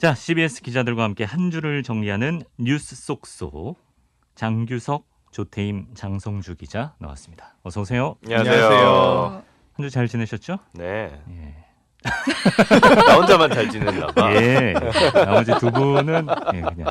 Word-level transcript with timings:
자, 0.00 0.14
CBS 0.14 0.62
기자들과 0.62 1.04
함께 1.04 1.24
한 1.24 1.50
주를 1.50 1.82
정리하는 1.82 2.42
뉴스 2.58 2.96
속속 2.96 3.78
장규석, 4.34 5.04
조태임, 5.30 5.88
장성주 5.94 6.56
기자 6.56 6.94
나왔습니다. 6.98 7.54
어서 7.62 7.82
오세요. 7.82 8.16
안녕하세요. 8.24 9.42
한 9.74 9.82
주 9.84 9.90
잘 9.90 10.08
지내셨죠? 10.08 10.58
네. 10.74 11.10
예. 11.30 11.54
나 13.06 13.14
혼자만 13.16 13.50
잘 13.50 13.68
지냈나 13.70 14.08
봐. 14.08 14.34
예. 14.34 14.74
나머지 15.14 15.52
두 15.58 15.70
분은 15.70 16.26
예, 16.54 16.60
그냥 16.60 16.86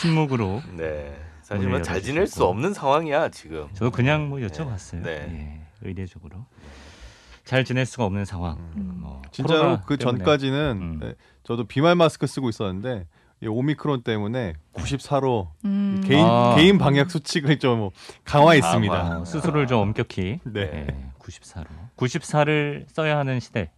침묵으로. 0.00 0.62
네. 0.72 1.14
사실 1.42 1.58
문을 1.64 1.70
뭐잘 1.78 2.02
지낼. 2.02 2.26
수 2.26 2.44
없는 2.44 2.72
상황이야 2.74 3.28
지금. 3.30 3.68
저도 3.74 3.90
그냥 3.90 4.28
뭐 4.28 4.38
여쭤봤어요. 4.40 5.02
네. 5.02 5.10
예, 5.30 5.60
의례적으로. 5.88 6.44
잘 7.46 7.64
지낼 7.64 7.86
수가 7.86 8.04
없는 8.04 8.24
상황. 8.24 8.58
음. 8.76 8.98
뭐 9.00 9.22
진짜로 9.30 9.80
그 9.86 9.96
때문에. 9.96 10.18
전까지는 10.18 10.78
음. 10.78 10.98
네, 11.00 11.14
저도 11.44 11.64
비말 11.64 11.94
마스크 11.94 12.26
쓰고 12.26 12.50
있었는데 12.50 13.06
이 13.40 13.46
오미크론 13.46 14.02
때문에 14.02 14.54
94로 14.74 15.48
음. 15.64 16.02
개인 16.04 16.26
아. 16.26 16.56
개인 16.56 16.76
방역 16.76 17.10
수칙을 17.10 17.58
좀 17.60 17.90
강화했습니다. 18.24 18.94
강화. 19.02 19.20
어, 19.20 19.24
스스로를 19.24 19.68
좀 19.68 19.80
엄격히 19.80 20.40
네. 20.44 20.60
예, 20.60 21.10
94로 21.20 21.66
94를 21.96 22.84
써야 22.88 23.16
하는 23.16 23.38
시대. 23.38 23.70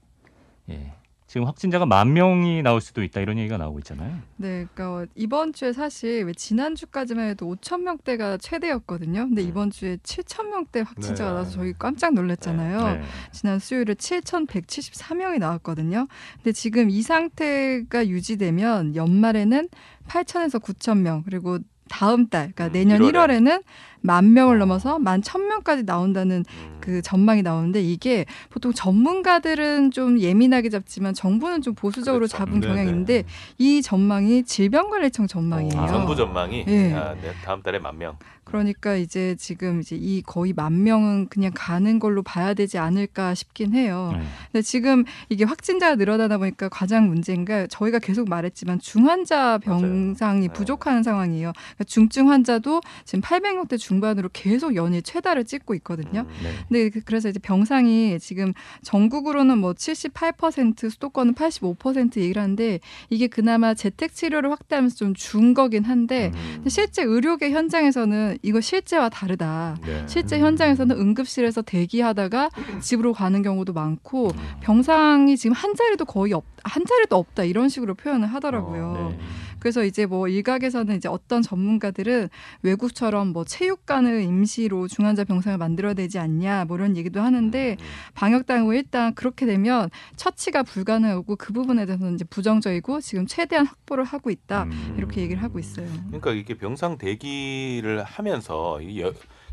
예. 0.71 0.95
지금 1.28 1.46
확진자가 1.46 1.84
만 1.84 2.14
명이 2.14 2.62
나올 2.62 2.80
수도 2.80 3.02
있다 3.02 3.20
이런 3.20 3.38
얘기가 3.38 3.59
나오고 3.59 3.80
있잖아요. 3.80 4.18
네, 4.38 4.66
그러니까 4.73 5.06
이번 5.14 5.52
주에 5.52 5.74
사실 5.74 6.24
왜 6.24 6.32
지난 6.32 6.74
주까지만 6.74 7.28
해도 7.28 7.54
5천 7.54 7.82
명대가 7.82 8.38
최대였거든요. 8.38 9.27
근데 9.27 9.42
음. 9.42 9.48
이번 9.48 9.70
주에 9.70 9.98
7천 9.98 10.48
명대 10.48 10.80
확진자가 10.80 11.32
네. 11.32 11.37
나서 11.37 11.51
저희 11.51 11.74
깜짝 11.78 12.14
놀랐잖아요. 12.14 12.82
네. 12.82 13.02
지난 13.30 13.59
수요일에 13.59 13.92
7,174명이 13.92 15.38
나왔거든요. 15.38 16.09
근데 16.37 16.52
지금 16.52 16.88
이 16.88 17.02
상태가 17.02 18.09
유지되면 18.09 18.96
연말에는 18.96 19.68
8,000에서 20.09 20.62
9,000 20.62 21.02
명, 21.02 21.23
그리고 21.24 21.59
다음 21.88 22.29
달, 22.29 22.52
그러니까 22.54 22.66
음, 22.66 22.73
내년 22.73 23.01
1월에. 23.01 23.13
1월. 23.13 23.30
에는만 23.30 24.32
명을 24.32 24.57
어. 24.57 24.59
넘어서 24.59 24.99
만 24.99 25.21
1,000명까지 25.21 25.85
나온다는 25.85 26.45
음. 26.49 26.79
그 26.80 27.02
전망이 27.02 27.43
나오는데 27.43 27.82
이게 27.82 28.24
보통 28.51 28.73
전문가들은 28.73 29.90
좀 29.90 30.18
예민하게 30.18 30.68
잡지만 30.71 31.15
정부는 31.15 31.63
좀 31.63 31.74
보수적으로 31.74 32.21
그렇죠. 32.26 32.37
잡은 32.38 32.60
네, 32.60 32.66
경향이 32.66 32.85
네. 32.85 32.90
있는데 32.90 33.24
이 33.59 33.82
전망이 33.82 34.45
질병관리청 34.45 35.26
전망이에요. 35.26 35.80
아, 35.80 35.87
정부 35.87 36.16
전망이 36.16 36.65
예. 36.66 36.93
아, 36.95 37.15
네, 37.15 37.32
다음 37.45 37.63
달에 37.63 37.79
만 37.79 37.98
명. 37.98 38.16
그러니까 38.49 38.96
이제 38.96 39.37
지금 39.38 39.80
이제 39.80 39.95
이 39.96 40.23
거의 40.23 40.52
만 40.52 40.82
명은 40.82 41.29
그냥 41.29 41.52
가는 41.54 41.99
걸로 41.99 42.23
봐야 42.23 42.54
되지 42.54 42.79
않을까 42.79 43.35
싶긴 43.35 43.74
해요. 43.74 44.10
네. 44.15 44.23
근데 44.52 44.63
지금 44.63 45.04
이게 45.29 45.45
확진자가 45.45 45.96
늘어나다 45.96 46.38
보니까 46.38 46.69
가장 46.69 47.09
문제인 47.09 47.45
게 47.45 47.66
저희가 47.69 47.99
계속 47.99 48.29
말했지만 48.29 48.79
중환자 48.80 49.59
병상이 49.59 50.49
네. 50.49 50.52
부족한 50.52 51.02
상황이에요. 51.02 51.52
그러니까 51.52 51.85
중증 51.85 52.30
환자도 52.30 52.80
지금 53.04 53.21
800명대 53.21 53.79
중반으로 53.79 54.30
계속 54.32 54.74
연일 54.74 55.02
최다를 55.02 55.45
찍고 55.45 55.74
있거든요. 55.76 56.21
음. 56.21 56.35
네. 56.43 56.52
근데 56.69 56.91
그- 56.91 57.01
그래서 57.04 57.29
이제 57.29 57.38
병상이 57.38 58.19
지금 58.21 58.52
전국으로는 58.82 59.59
뭐 59.59 59.74
78% 59.74 60.91
수도권은 60.91 61.35
85% 61.35 62.21
얘기를 62.21 62.41
하는데 62.43 62.80
이게 63.10 63.26
그나마 63.26 63.74
재택 63.74 64.15
치료를 64.15 64.50
확대하면서 64.50 64.97
좀 64.97 65.15
준 65.19 65.53
거긴 65.53 65.84
한데 65.84 66.31
음. 66.34 66.65
실제 66.69 67.03
의료계 67.03 67.50
현장에서는 67.50 68.38
이거 68.43 68.61
실제와 68.61 69.09
다르다. 69.09 69.77
네. 69.84 70.05
실제 70.06 70.37
음. 70.37 70.43
현장에서는 70.43 70.97
응급실에서 70.97 71.62
대기하다가 71.62 72.50
집으로 72.81 73.12
가는 73.12 73.43
경우도 73.43 73.72
많고 73.72 74.28
음. 74.28 74.39
병상이 74.61 75.37
지금 75.37 75.55
한 75.55 75.75
자리도 75.75 76.05
거의 76.05 76.33
없, 76.33 76.44
한 76.65 76.84
자리도 76.84 77.16
없다 77.16 77.44
이런 77.44 77.69
식으로 77.69 77.94
표현을 77.94 78.28
하더라고요. 78.28 78.87
어, 78.87 79.09
네. 79.11 79.19
그래서 79.59 79.84
이제 79.84 80.06
뭐 80.06 80.28
일각에서는 80.28 80.97
이제 80.97 81.09
어떤 81.09 81.42
전문가들은 81.42 82.28
외국처럼 82.62 83.28
뭐 83.28 83.44
체육관을 83.44 84.22
임시로 84.22 84.88
중환자 84.88 85.25
병상을 85.25 85.56
만들어야 85.59 85.94
되지 85.94 86.19
않냐 86.19 86.64
뭐 86.66 86.76
이런 86.76 86.96
얘기도 86.96 87.20
하는데 87.20 87.76
음. 87.78 87.84
방역 88.14 88.47
당국 88.47 88.74
일단 88.74 89.14
그렇게 89.14 89.47
되면 89.47 89.91
처치가 90.16 90.62
불가능하고 90.62 91.36
그 91.36 91.52
부분에 91.52 91.86
대해서는 91.86 92.14
이제 92.14 92.24
부정적이고 92.24 93.00
지금 93.00 93.26
최대한 93.26 93.66
확보를 93.66 94.04
하고 94.04 94.30
있다 94.30 94.64
음. 94.64 94.94
이렇게 94.97 95.20
얘기를 95.20 95.42
하고 95.42 95.58
있어요. 95.58 95.86
그러니까 96.06 96.32
이게 96.32 96.54
병상 96.54 96.98
대기를 96.98 98.02
하면서 98.04 98.78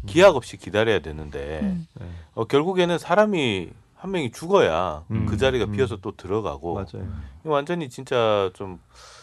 기약 0.05 0.35
없이 0.35 0.57
기다려야 0.57 0.99
되는데 0.99 1.61
음. 1.63 1.87
네. 1.99 2.05
어, 2.33 2.45
결국에는 2.45 2.97
사람이 2.97 3.69
한 3.95 4.11
명이 4.11 4.31
죽어야 4.31 5.03
음. 5.09 5.25
그 5.25 5.37
자리가 5.37 5.65
음. 5.65 5.71
비어서 5.71 5.97
또 5.97 6.15
들어가고 6.15 6.75
맞아요. 6.75 7.09
완전히 7.43 7.89
진짜 7.89 8.51
좀 8.53 8.79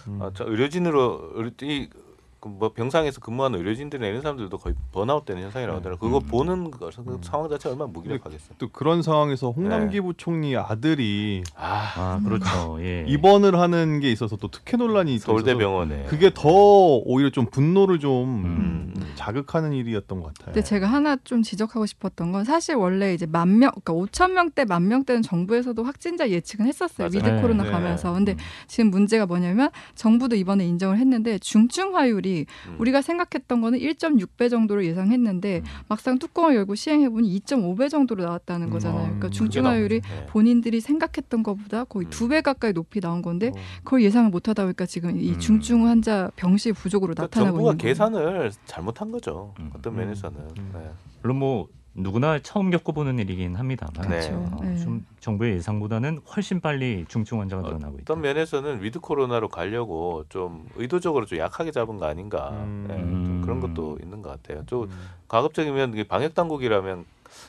음. 0.09 0.21
의료진으로 0.41 1.31
의료- 1.35 1.51
이, 1.63 1.89
그 1.89 2.02
뭐 2.49 2.73
병상에서 2.73 3.21
근무하는 3.21 3.59
의료진들이나 3.59 4.09
이런 4.09 4.23
사람들도 4.23 4.57
거의 4.59 4.75
번아웃 4.93 5.25
되는 5.25 5.43
현상이라고 5.43 5.79
하더라고요. 5.79 6.11
그거 6.11 6.19
음. 6.25 6.29
보는 6.29 6.71
거, 6.71 6.91
그 6.91 7.01
음. 7.09 7.19
상황 7.23 7.49
자체가 7.49 7.73
얼마나 7.73 7.91
무기력하겠어요. 7.93 8.57
또 8.59 8.69
그런 8.69 9.03
상황에서 9.03 9.51
홍남기 9.51 9.97
네. 9.97 10.01
부총리 10.01 10.57
아들이 10.57 11.45
아, 11.55 11.93
아, 11.97 12.21
그렇죠. 12.25 12.79
예. 12.81 13.05
입원을 13.07 13.59
하는 13.59 14.01
게 14.01 14.11
있어서 14.11 14.37
또 14.37 14.49
특혜 14.49 14.77
논란이 14.77 15.19
서울대병원에 15.19 16.05
그게 16.05 16.33
더 16.35 16.49
오히려 16.51 17.31
좀 17.31 17.47
분노를 17.47 17.99
좀 18.01 18.45
음. 18.45 19.13
자극하는 19.15 19.73
일이었던 19.73 20.21
것 20.21 20.35
같아요. 20.35 20.55
근데 20.55 20.63
제가 20.63 20.87
하나 20.87 21.17
좀 21.25 21.43
지적하고 21.43 21.87
싶었던 21.87 22.33
건 22.33 22.45
사실 22.45 22.75
원래 22.75 23.15
이제 23.15 23.27
만 23.27 23.59
명, 23.59 23.71
그러니까 23.85 23.93
5천 23.93 24.33
명대, 24.33 24.65
만 24.65 24.89
명대는 24.89 25.23
정부에서도 25.23 25.83
확진자 25.85 26.29
예측은 26.29 26.67
했었어요. 26.67 27.09
맞아요. 27.09 27.35
위드 27.35 27.43
코로나 27.43 27.65
네. 27.65 27.71
가면서. 27.71 28.13
근데 28.13 28.37
지금 28.67 28.91
문제가 28.91 29.27
뭐냐면 29.27 29.71
정부도 29.95 30.37
이번에 30.37 30.67
인정을 30.67 30.99
했는데 30.99 31.39
중증화율이 31.39 32.32
음. 32.69 32.77
우리가 32.79 33.03
생각했던 33.03 33.61
거는 33.61 33.79
1.6배 33.79 34.51
정도로 34.51 34.85
예상했는데 34.85 35.59
음. 35.59 35.65
막상 35.89 36.19
뚜껑을 36.19 36.55
열고 36.57 36.75
시행해 36.75 37.09
보니 37.09 37.41
2.5배 37.41 37.89
정도로 37.91 38.25
나왔다는 38.25 38.69
음. 38.69 38.73
거잖아요. 38.73 38.99
아, 38.99 39.05
그러니까 39.05 39.27
그게 39.29 39.37
중증 39.37 39.63
나온 39.63 39.75
화율이 39.75 40.01
거죠. 40.01 40.15
네. 40.15 40.27
본인들이 40.27 40.81
생각했던 40.81 41.43
것보다 41.43 41.85
거의 41.85 42.07
음. 42.07 42.11
두배 42.11 42.41
가까이 42.41 42.73
높이 42.73 43.01
나온 43.01 43.23
건데 43.23 43.49
어. 43.49 43.61
그걸 43.85 44.03
예상을 44.03 44.31
못 44.31 44.49
하다 44.49 44.65
보니까 44.65 44.87
지금 44.87 45.21
이 45.21 45.33
음. 45.33 45.39
중증 45.39 45.87
환자 45.87 46.31
병실 46.37 46.73
부족으로 46.73 47.15
그러니까 47.15 47.23
나타나고 47.39 47.59
정부가 47.59 47.73
있는 47.73 47.79
거예요. 47.79 47.95
계산을 47.95 48.53
잘못한 48.67 49.13
거죠. 49.13 49.55
음. 49.61 49.71
어떤 49.75 49.95
음. 49.95 49.99
면에서는. 49.99 50.41
음. 50.59 50.71
네. 50.75 50.91
물론 51.23 51.39
뭐 51.39 51.69
누구나 51.95 52.39
처음 52.39 52.71
겪어보는 52.71 53.19
일이긴 53.19 53.55
합니다만 53.57 54.09
그렇죠. 54.09 54.33
어, 54.53 54.59
네. 54.63 54.77
좀 54.79 55.05
정부의 55.21 55.57
예상보다는 55.57 56.21
훨씬 56.35 56.61
빨리 56.61 57.05
중증 57.09 57.41
환자가 57.41 57.63
늘어나고 57.63 57.99
있다. 57.99 58.03
어떤 58.03 58.23
면에서는 58.23 58.83
위드 58.83 59.01
코로나로 59.01 59.49
가려고 59.49 60.25
좀 60.31 60.69
의도적으로 60.77 61.27
좀 61.27 61.39
약하게 61.39 61.71
잡은 61.71 61.99
거 61.99 62.07
아닌가 62.07 62.51
음. 62.51 62.87
네, 62.89 62.97
좀 62.97 63.09
음. 63.09 63.41
그런 63.43 63.61
것도 63.61 63.99
있는 64.03 64.23
것 64.23 64.31
같아요. 64.31 64.65
좀 64.67 64.85
음. 64.85 64.91
가급적이면 65.29 66.05
방역 66.09 66.35
당국이라면 66.35 67.05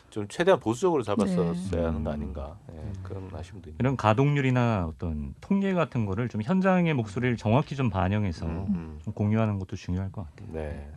좀 0.09 0.27
최대한 0.29 0.59
보수적으로 0.59 1.03
잡았었어야 1.03 1.55
네. 1.71 1.81
하는 1.81 2.03
거 2.03 2.11
아닌가 2.11 2.55
네, 2.67 2.75
음. 2.75 2.93
그런 3.03 3.29
아쉬움도 3.33 3.69
있는. 3.69 3.77
이런 3.79 3.95
가동률이나 3.97 4.87
어떤 4.87 5.33
통계 5.41 5.73
같은 5.73 6.05
거를 6.05 6.27
좀 6.27 6.41
현장의 6.41 6.93
목소리를 6.93 7.37
정확히 7.37 7.75
좀 7.75 7.89
반영해서 7.89 8.45
음, 8.45 8.99
좀 9.03 9.13
공유하는 9.13 9.59
것도 9.59 9.75
중요할 9.77 10.11
것 10.11 10.25
같아요. 10.25 10.49
음. 10.49 10.53
네. 10.53 10.89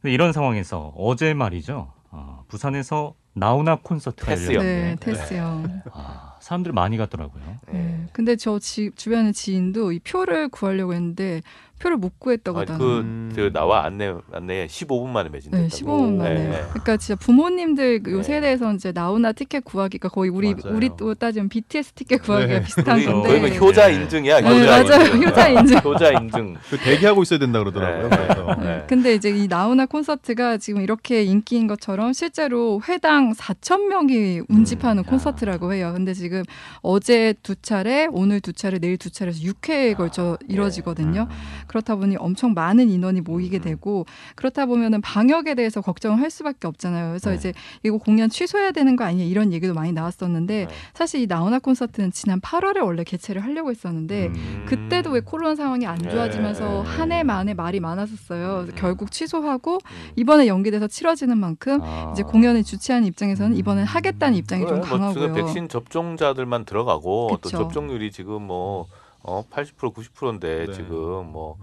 근데 0.00 0.12
이런 0.12 0.32
상황에서 0.32 0.92
어제 0.96 1.32
말이죠. 1.32 1.90
어, 2.16 2.44
부산에서 2.46 3.14
나우나 3.32 3.74
콘서트가 3.74 4.30
테스요. 4.30 4.62
네, 4.62 4.96
테스요. 5.00 5.64
아, 5.92 6.36
사람들이 6.40 6.72
많이 6.72 6.96
갔더라고요. 6.96 7.42
네. 7.66 7.72
네. 7.72 8.06
근데 8.12 8.36
저 8.36 8.60
지, 8.60 8.92
주변의 8.94 9.32
지인도 9.32 9.90
이 9.90 9.98
표를 9.98 10.48
구하려고 10.48 10.94
했는데 10.94 11.42
표를 11.84 11.98
못 11.98 12.18
구했다고 12.18 12.60
하더라고요. 12.60 12.88
그, 12.88 12.98
음. 13.00 13.32
저 13.36 13.50
나와 13.50 13.84
안내 13.84 14.14
안내에 14.32 14.66
15분 14.66 15.08
만에 15.08 15.28
매진됐다고. 15.28 15.68
네, 15.68 15.68
15분 15.68 16.16
만에. 16.16 16.34
네, 16.34 16.48
네. 16.48 16.62
그러니까 16.70 16.96
진짜 16.96 17.14
부모님들 17.16 18.02
요 18.08 18.16
네. 18.16 18.22
세대에서는 18.22 18.76
이제 18.76 18.92
나오나 18.92 19.32
티켓 19.32 19.64
구하기가 19.64 20.08
거의 20.08 20.30
우리 20.30 20.54
맞아요. 20.54 20.74
우리 20.74 20.88
또 20.96 21.14
따지면 21.14 21.50
BTS 21.50 21.92
티켓 21.92 22.22
구하기가 22.22 22.54
네. 22.54 22.62
비슷한 22.64 23.04
거의, 23.04 23.06
건데. 23.06 23.38
뭐 23.40 23.48
효자 23.48 23.88
네. 23.88 23.94
인증이야. 23.94 24.40
네, 24.40 24.48
효자 24.48 24.82
맞아요. 24.82 25.04
인증. 25.04 25.28
효자 25.28 25.48
인증. 25.48 25.78
효자 25.84 26.10
인증. 26.12 26.56
그 26.70 26.78
대기하고 26.78 27.22
있어야 27.22 27.38
된다 27.38 27.58
그러더라고요. 27.58 28.08
네. 28.08 28.16
그래서. 28.16 28.54
네. 28.60 28.64
네. 28.64 28.84
근데 28.88 29.14
이제 29.14 29.28
이 29.28 29.46
나우나 29.46 29.84
콘서트가 29.84 30.56
지금 30.56 30.80
이렇게 30.80 31.22
인기인 31.22 31.66
것처럼 31.66 32.14
실제로 32.14 32.80
회당 32.88 33.32
4천 33.34 33.88
명이 33.88 34.42
운집하는 34.48 35.02
음, 35.02 35.04
콘서트라고 35.04 35.74
해요. 35.74 35.92
근데 35.94 36.14
지금 36.14 36.42
어제 36.80 37.34
두 37.42 37.56
차례, 37.56 38.06
오늘 38.10 38.40
두 38.40 38.54
차례, 38.54 38.78
내일 38.78 38.96
두 38.96 39.10
차례에서 39.10 39.40
6회에 39.40 39.96
걸쳐 39.96 40.38
네. 40.40 40.54
이뤄지거든요. 40.54 41.26
음. 41.30 41.64
그렇다 41.74 41.96
보니 41.96 42.16
엄청 42.18 42.54
많은 42.54 42.88
인원이 42.88 43.20
모이게 43.22 43.58
음. 43.58 43.62
되고 43.62 44.06
그렇다 44.36 44.66
보면은 44.66 45.00
방역에 45.00 45.56
대해서 45.56 45.80
걱정을 45.80 46.20
할 46.20 46.30
수밖에 46.30 46.68
없잖아요. 46.68 47.08
그래서 47.08 47.30
네. 47.30 47.36
이제 47.36 47.52
이거 47.82 47.98
공연 47.98 48.30
취소해야 48.30 48.70
되는 48.70 48.94
거 48.94 49.02
아니냐 49.02 49.24
이런 49.24 49.52
얘기도 49.52 49.74
많이 49.74 49.92
나왔었는데 49.92 50.66
네. 50.66 50.74
사실 50.94 51.20
이 51.20 51.26
나우나 51.26 51.58
콘서트는 51.58 52.12
지난 52.12 52.40
8월에 52.40 52.84
원래 52.84 53.02
개최를 53.02 53.42
하려고 53.42 53.70
했었는데 53.70 54.26
음. 54.28 54.66
그때도 54.68 55.10
왜 55.10 55.20
코로나 55.20 55.56
상황이 55.56 55.84
안 55.84 55.98
좋아지면서 56.00 56.84
네. 56.84 56.90
한해 56.90 57.22
만에 57.24 57.54
말이 57.54 57.80
많았었어요. 57.80 58.66
음. 58.68 58.72
결국 58.76 59.10
취소하고 59.10 59.74
음. 59.74 60.10
이번에 60.14 60.46
연기돼서 60.46 60.86
치러지는 60.86 61.36
만큼 61.38 61.80
아. 61.82 62.12
이제 62.12 62.22
공연을 62.22 62.62
주최하는 62.62 63.08
입장에서는 63.08 63.50
음. 63.50 63.58
이번엔 63.58 63.84
하겠다는 63.84 64.38
입장이 64.38 64.62
좀 64.62 64.80
그래, 64.80 64.80
뭐 64.80 64.86
지금 64.86 64.98
강하고요. 65.00 65.34
백신 65.34 65.68
접종자들만 65.68 66.66
들어가고 66.66 67.30
또 67.32 67.36
그쵸. 67.38 67.58
접종률이 67.58 68.12
지금 68.12 68.42
뭐 68.42 68.86
어 69.24 69.44
80% 69.50 69.92
90%인데 69.94 70.66
네. 70.66 70.72
지금 70.72 71.32
뭐 71.32 71.58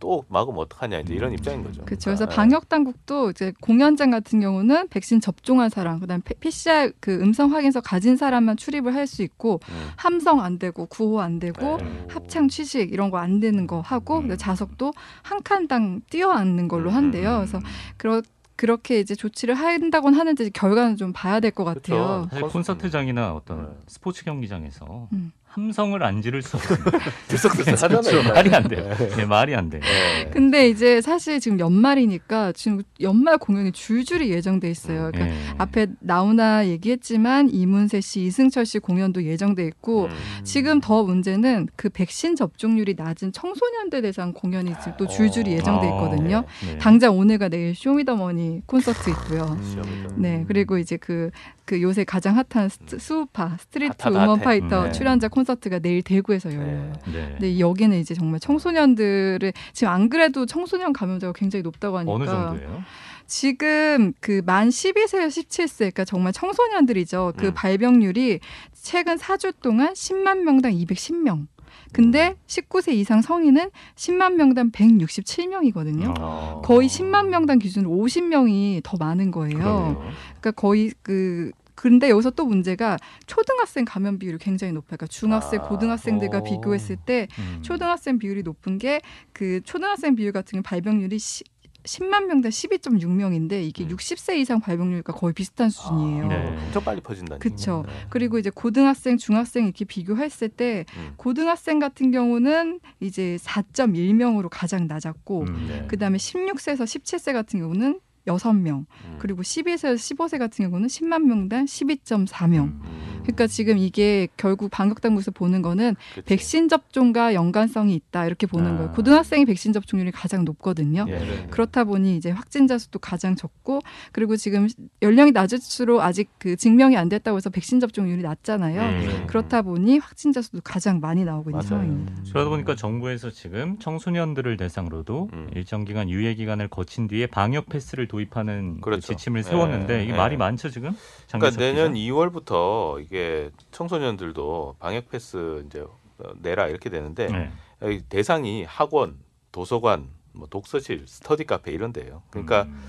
또 0.00 0.24
막으면 0.28 0.58
어떡하냐 0.60 1.00
이제 1.00 1.14
이런 1.14 1.32
입장인 1.32 1.62
거죠. 1.62 1.84
그렇죠. 1.84 2.06
그래서 2.10 2.24
그러니까, 2.24 2.42
방역 2.42 2.68
당국도 2.68 3.30
이제 3.30 3.52
공연장 3.60 4.10
같은 4.10 4.40
경우는 4.40 4.88
백신 4.88 5.20
접종한 5.20 5.70
사람, 5.70 6.00
그다음 6.00 6.20
에 6.28 6.34
PCR 6.40 6.92
그 7.00 7.14
음성 7.20 7.52
확인서 7.52 7.80
가진 7.80 8.16
사람만 8.16 8.56
출입을 8.56 8.94
할 8.94 9.06
수 9.06 9.22
있고 9.22 9.60
음. 9.68 9.90
함성 9.94 10.40
안 10.40 10.58
되고 10.58 10.86
구호 10.86 11.20
안 11.20 11.38
되고 11.38 11.76
네. 11.76 12.06
합창 12.08 12.48
취식 12.48 12.92
이런 12.92 13.10
거 13.10 13.18
안 13.18 13.38
되는 13.38 13.68
거 13.68 13.80
하고 13.80 14.18
음. 14.18 14.36
자석도 14.36 14.92
한 15.22 15.42
칸당 15.44 16.00
뛰어 16.10 16.32
앉는 16.32 16.66
걸로 16.66 16.90
음, 16.90 16.96
한대요. 16.96 17.30
음, 17.30 17.36
그래서 17.38 17.60
그렇 17.96 18.22
그렇게 18.56 18.98
이제 18.98 19.14
조치를 19.14 19.54
한다고는 19.54 20.18
하는데 20.18 20.48
결과는 20.50 20.96
좀 20.96 21.12
봐야 21.12 21.38
될 21.38 21.52
것 21.52 21.62
같아요. 21.64 22.26
그렇죠. 22.26 22.28
사실 22.30 22.48
콘서트장이나 22.48 23.32
어떤 23.34 23.66
네. 23.66 23.78
스포츠 23.86 24.24
경기장에서 24.24 25.08
음. 25.12 25.30
함성을 25.56 26.02
안 26.02 26.20
지를 26.20 26.42
수 26.42 26.58
없는 26.58 26.76
들썩들썩 27.28 27.82
하잖아요. 27.82 28.22
말이 28.34 28.54
안 28.54 28.68
돼. 28.68 28.76
네, 29.16 29.24
말이 29.24 29.54
안 29.54 29.70
돼. 29.70 29.80
네. 29.80 30.30
근데 30.30 30.68
이제 30.68 31.00
사실 31.00 31.40
지금 31.40 31.58
연말이니까 31.58 32.52
지금 32.52 32.82
연말 33.00 33.38
공연이 33.38 33.72
줄줄이 33.72 34.30
예정돼 34.30 34.68
있어요. 34.70 35.10
그러니까 35.12 35.34
예. 35.34 35.54
앞에 35.56 35.86
나오나 36.00 36.66
얘기했지만 36.66 37.48
이문세 37.50 38.02
씨, 38.02 38.20
이승철 38.24 38.66
씨 38.66 38.78
공연도 38.78 39.24
예정돼 39.24 39.66
있고 39.68 40.04
음. 40.04 40.10
지금 40.44 40.78
더 40.80 41.02
문제는 41.02 41.68
그 41.74 41.88
백신 41.88 42.36
접종률이 42.36 42.94
낮은 42.94 43.32
청소년들 43.32 44.02
대상 44.02 44.34
공연이 44.34 44.74
지금 44.80 44.92
또 44.98 45.06
줄줄이 45.06 45.52
어. 45.52 45.54
예정돼 45.54 45.86
아, 45.86 45.90
있거든요. 45.90 46.44
네. 46.66 46.76
당장 46.78 47.16
오늘과 47.16 47.48
내일 47.48 47.74
쇼미더머니 47.74 48.60
콘서트 48.66 49.08
있고요. 49.08 49.58
시험이죠. 49.62 50.08
네, 50.16 50.44
그리고 50.46 50.76
이제 50.76 50.98
그, 50.98 51.30
그 51.66 51.82
요새 51.82 52.04
가장 52.04 52.36
hot한 52.50 52.68
스, 52.70 52.78
스우파 52.98 53.56
스트리트 53.58 54.08
우먼. 54.08 54.40
파이터 54.40 54.84
네. 54.84 54.92
출연자 54.92 55.28
콘서트가 55.28 55.80
내일 55.80 56.00
대구에서 56.02 56.54
열려요. 56.54 56.92
네. 57.06 57.12
네. 57.12 57.28
근데 57.32 57.58
여기는 57.58 57.98
이제 57.98 58.14
정말 58.14 58.40
청소년들을 58.40 59.52
지금 59.72 59.92
안 59.92 60.08
그래도 60.08 60.46
청소년 60.46 60.92
감염자가 60.92 61.32
굉장히 61.34 61.62
높다고 61.64 61.98
하니까 61.98 62.12
어느 62.14 62.24
정도예요? 62.24 62.82
지금 63.26 64.12
그 64.20 64.40
만 64.46 64.68
12세에서 64.68 65.26
17세, 65.26 65.78
그러니까 65.78 66.04
정말 66.04 66.32
청소년들이죠. 66.32 67.32
그 67.36 67.46
음. 67.48 67.54
발병률이 67.54 68.38
최근 68.72 69.16
4주 69.16 69.52
동안 69.60 69.92
10만 69.94 70.42
명당 70.44 70.72
210명. 70.72 71.46
근데 71.92 72.30
음. 72.30 72.34
19세 72.46 72.92
이상 72.94 73.22
성인은 73.22 73.70
10만 73.94 74.34
명당 74.34 74.70
167명이거든요. 74.70 76.14
어. 76.18 76.62
거의 76.64 76.88
10만 76.88 77.28
명당 77.28 77.58
기준으로 77.58 77.90
50명이 77.94 78.82
더 78.84 78.96
많은 78.96 79.30
거예요. 79.30 79.58
그러네요. 79.58 80.02
그러니까 80.40 80.50
거의 80.52 80.92
그 81.02 81.52
근데 81.74 82.08
여기서 82.08 82.30
또 82.30 82.46
문제가 82.46 82.96
초등학생 83.26 83.84
감염 83.84 84.18
비율이 84.18 84.38
굉장히 84.38 84.72
높아요. 84.72 84.96
그러니까 84.96 85.06
중학생, 85.08 85.60
아, 85.60 85.68
고등학생들과 85.68 86.38
어. 86.38 86.42
비교했을 86.42 86.96
때 86.96 87.28
음. 87.38 87.58
초등학생 87.62 88.18
비율이 88.18 88.42
높은 88.42 88.78
게 88.78 89.00
그 89.36 89.60
초등학생 89.64 90.14
비율 90.14 90.32
같은 90.32 90.52
경우 90.52 90.62
발병률이 90.62 91.18
시, 91.18 91.44
10만 91.86 92.26
명당 92.26 92.50
12.6명인데 92.50 93.64
이게 93.64 93.84
음. 93.84 93.88
60세 93.88 94.36
이상 94.38 94.60
발병률과 94.60 95.12
거의 95.12 95.32
비슷한 95.32 95.70
수준이에요. 95.70 96.24
아, 96.24 96.28
네. 96.28 96.58
엄청 96.66 96.84
빨리 96.84 97.00
퍼진다니. 97.00 97.40
그쵸. 97.40 97.84
네. 97.86 97.92
그리고 98.10 98.38
이제 98.38 98.50
고등학생, 98.50 99.16
중학생 99.16 99.64
이렇게 99.64 99.84
비교했을 99.84 100.48
때 100.48 100.84
음. 100.96 101.14
고등학생 101.16 101.78
같은 101.78 102.10
경우는 102.10 102.80
이제 103.00 103.38
4.1명으로 103.40 104.48
가장 104.50 104.86
낮았고 104.86 105.42
음. 105.42 105.66
네. 105.68 105.86
그다음에 105.86 106.18
16세에서 106.18 106.84
17세 106.84 107.32
같은 107.32 107.60
경우는 107.60 108.00
6명, 108.26 108.86
음. 109.04 109.16
그리고 109.18 109.42
12세에서 109.42 109.94
15세 109.94 110.38
같은 110.38 110.64
경우는 110.64 110.88
10만 110.88 111.22
명당 111.22 111.64
12.4명. 111.64 112.64
음. 112.64 113.06
그러니까 113.26 113.48
지금 113.48 113.76
이게 113.76 114.28
결국 114.36 114.70
방역 114.70 115.00
당국에서 115.00 115.32
보는 115.32 115.60
거는 115.60 115.96
그치. 116.14 116.26
백신 116.26 116.68
접종과 116.68 117.34
연관성이 117.34 117.94
있다 117.94 118.26
이렇게 118.26 118.46
보는 118.46 118.72
아. 118.72 118.76
거예요. 118.76 118.92
고등학생이 118.92 119.44
백신 119.46 119.72
접종률이 119.72 120.12
가장 120.12 120.44
높거든요. 120.44 121.06
예. 121.08 121.18
네. 121.18 121.46
그렇다 121.50 121.84
보니 121.84 122.16
이제 122.16 122.30
확진자 122.30 122.78
수도 122.78 123.00
가장 123.00 123.34
적고 123.34 123.80
그리고 124.12 124.36
지금 124.36 124.68
연령이 125.02 125.32
낮을수록 125.32 126.00
아직 126.00 126.30
그 126.38 126.54
증명이 126.54 126.96
안 126.96 127.08
됐다고 127.08 127.36
해서 127.36 127.50
백신 127.50 127.80
접종률이 127.80 128.22
낮잖아요. 128.22 128.80
음. 128.80 129.26
그렇다 129.26 129.62
보니 129.62 129.98
확진자 129.98 130.40
수도 130.40 130.60
가장 130.62 131.00
많이 131.00 131.24
나오고 131.24 131.50
있는 131.50 131.58
맞아요. 131.58 131.68
상황입니다. 131.68 132.14
그러다 132.30 132.50
보니까 132.50 132.76
정부에서 132.76 133.30
지금 133.30 133.78
청소년들을 133.80 134.56
대상으로도 134.56 135.30
음. 135.32 135.50
일정 135.54 135.84
기간 135.84 136.08
유예 136.08 136.34
기간을 136.34 136.68
거친 136.68 137.08
뒤에 137.08 137.26
방역 137.26 137.68
패스를 137.68 138.06
도 138.06 138.15
입하는 138.20 138.76
그 138.76 138.80
그렇죠. 138.82 139.08
지침을 139.08 139.42
네. 139.42 139.50
세웠는데 139.50 140.02
이게 140.04 140.12
네. 140.12 140.18
말이 140.18 140.36
많죠 140.36 140.70
지금? 140.70 140.96
그러니까 141.30 141.58
내년 141.58 141.94
기자? 141.94 142.12
2월부터 142.12 143.02
이게 143.02 143.50
청소년들도 143.70 144.76
방역 144.78 145.08
패스 145.10 145.64
이제 145.66 145.80
어, 145.80 146.32
내라 146.40 146.68
이렇게 146.68 146.90
되는데 146.90 147.26
네. 147.26 147.50
여기 147.82 148.02
대상이 148.02 148.64
학원, 148.64 149.18
도서관, 149.52 150.08
뭐 150.32 150.48
독서실, 150.48 151.04
스터디 151.06 151.44
카페 151.44 151.72
이런 151.72 151.92
데예요. 151.92 152.22
그러니까 152.30 152.62
음. 152.62 152.82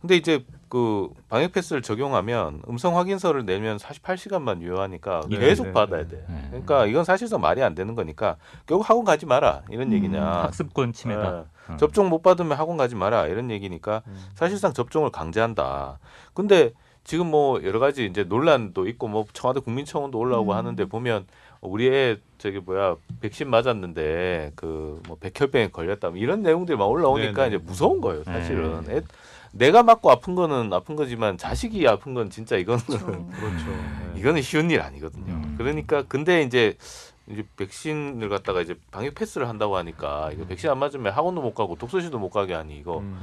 근데 0.00 0.16
이제 0.16 0.44
그 0.68 1.08
방역 1.28 1.52
패스를 1.52 1.80
적용하면 1.82 2.62
음성 2.68 2.96
확인서를 2.96 3.46
내면 3.46 3.76
48시간만 3.78 4.60
유효하니까 4.62 5.22
네, 5.28 5.38
계속 5.38 5.66
네, 5.66 5.72
받아야 5.72 6.02
네. 6.02 6.08
돼. 6.08 6.24
네. 6.28 6.46
그러니까 6.50 6.86
이건 6.86 7.04
사실상 7.04 7.40
말이 7.40 7.62
안 7.62 7.74
되는 7.74 7.94
거니까 7.94 8.36
결국 8.66 8.88
학원 8.88 9.04
가지 9.04 9.26
마라 9.26 9.62
이런 9.70 9.88
음. 9.88 9.92
얘기냐. 9.94 10.22
학습권 10.22 10.92
침해다. 10.92 11.44
예. 11.70 11.72
어. 11.72 11.76
접종 11.78 12.08
못 12.08 12.22
받으면 12.22 12.56
학원 12.58 12.76
가지 12.76 12.94
마라 12.94 13.26
이런 13.26 13.50
얘기니까 13.50 14.02
음. 14.06 14.26
사실상 14.34 14.72
접종을 14.72 15.10
강제한다. 15.10 15.98
근데 16.34 16.72
지금 17.04 17.30
뭐 17.30 17.62
여러 17.62 17.78
가지 17.78 18.04
이제 18.04 18.24
논란도 18.24 18.88
있고 18.88 19.06
뭐 19.08 19.24
청와대 19.32 19.60
국민청원도 19.60 20.18
올라오고 20.18 20.52
음. 20.52 20.56
하는데 20.56 20.84
보면 20.84 21.26
우리 21.60 21.88
애 21.88 22.16
저기 22.38 22.58
뭐야 22.58 22.96
백신 23.20 23.48
맞았는데 23.48 24.52
그 24.56 25.00
뭐 25.06 25.16
백혈병에 25.20 25.68
걸렸다 25.68 26.08
뭐 26.10 26.18
이런 26.18 26.42
내용들이 26.42 26.76
막 26.76 26.86
올라오니까 26.86 27.44
네네. 27.44 27.56
이제 27.56 27.64
무서운 27.64 28.00
거예요 28.00 28.24
사실은. 28.24 28.82
네. 28.84 28.96
애, 28.96 29.02
내가 29.58 29.82
맞고 29.82 30.10
아픈 30.10 30.34
거는 30.34 30.72
아픈 30.72 30.96
거지만 30.96 31.38
자식이 31.38 31.86
아픈 31.88 32.14
건 32.14 32.30
진짜 32.30 32.56
이거는 32.56 32.80
그렇죠. 32.84 33.06
그렇죠. 33.06 33.66
네. 34.14 34.20
이거는 34.20 34.42
쉬운 34.42 34.70
일 34.70 34.80
아니거든요. 34.80 35.32
음. 35.32 35.54
그러니까 35.58 36.04
근데 36.08 36.42
이제 36.42 36.76
이제 37.28 37.44
백신을 37.56 38.28
갖다가 38.28 38.60
이제 38.60 38.76
방역 38.92 39.16
패스를 39.16 39.48
한다고 39.48 39.76
하니까 39.76 40.30
이거 40.32 40.44
백신 40.44 40.70
안 40.70 40.78
맞으면 40.78 41.12
학원도 41.12 41.42
못 41.42 41.54
가고 41.54 41.74
독서실도 41.74 42.18
못 42.18 42.30
가게 42.30 42.54
하니 42.54 42.78
이거 42.78 42.98
음. 42.98 43.18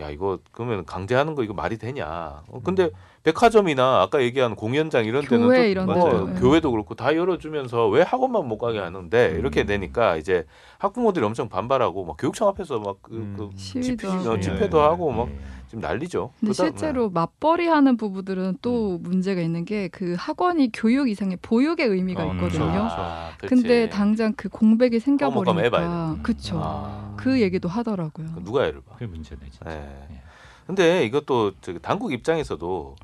야 0.00 0.10
이거 0.10 0.38
그러면 0.50 0.84
강제하는 0.84 1.36
거 1.36 1.44
이거 1.44 1.54
말이 1.54 1.78
되냐? 1.78 2.42
어, 2.48 2.60
근데 2.64 2.90
백화점이나 3.22 4.02
아까 4.02 4.20
얘기한 4.20 4.56
공연장 4.56 5.04
이런 5.04 5.24
데는 5.24 5.46
교회 5.46 5.58
또 5.58 5.64
이런 5.64 5.86
뭐 5.86 6.28
예. 6.34 6.40
교회도 6.40 6.70
그렇고 6.72 6.94
다 6.94 7.14
열어주면서 7.14 7.88
왜 7.88 8.02
학원만 8.02 8.46
못 8.46 8.58
가게 8.58 8.78
하는데 8.78 9.30
음. 9.30 9.38
이렇게 9.38 9.64
되니까 9.64 10.16
이제 10.16 10.44
학부모들이 10.78 11.24
엄청 11.24 11.48
반발하고 11.48 12.04
막 12.04 12.16
교육청 12.18 12.48
앞에서 12.48 12.80
막그 12.80 13.12
음. 13.12 13.36
그 13.38 13.56
집회. 13.56 14.08
어, 14.08 14.38
집회도 14.40 14.78
네. 14.78 14.82
하고 14.82 15.12
막 15.12 15.28
예. 15.28 15.55
지금 15.68 15.80
난리죠. 15.80 16.32
근데 16.40 16.52
그다음- 16.52 16.68
실제로 16.68 17.10
맞벌이 17.10 17.66
하는 17.66 17.96
부부들은 17.96 18.58
또 18.62 18.98
문제가 18.98 19.40
있는 19.40 19.64
게 19.64 19.88
그 19.92 20.14
학원이 20.18 20.70
교육 20.72 21.08
이상의 21.08 21.38
보육의 21.42 21.86
의미가 21.88 22.24
어, 22.26 22.34
있거든요. 22.34 22.88
아. 22.90 23.30
근데 23.40 23.88
당장 23.88 24.32
그 24.36 24.48
공백이 24.48 25.00
생겨버리니까 25.00 26.14
돼. 26.16 26.22
그쵸. 26.22 26.60
아. 26.62 27.14
그 27.16 27.40
얘기도 27.40 27.68
하더라고요. 27.68 28.26
누가 28.44 28.66
애를 28.66 28.80
봐? 28.82 28.94
그게 28.94 29.06
문제네 29.06 29.40
진짜. 29.50 29.68
네. 29.70 30.06
예. 30.12 30.20
근데 30.66 31.04
이것도 31.04 31.52
당국 31.82 32.12
입장에서도 32.12 32.96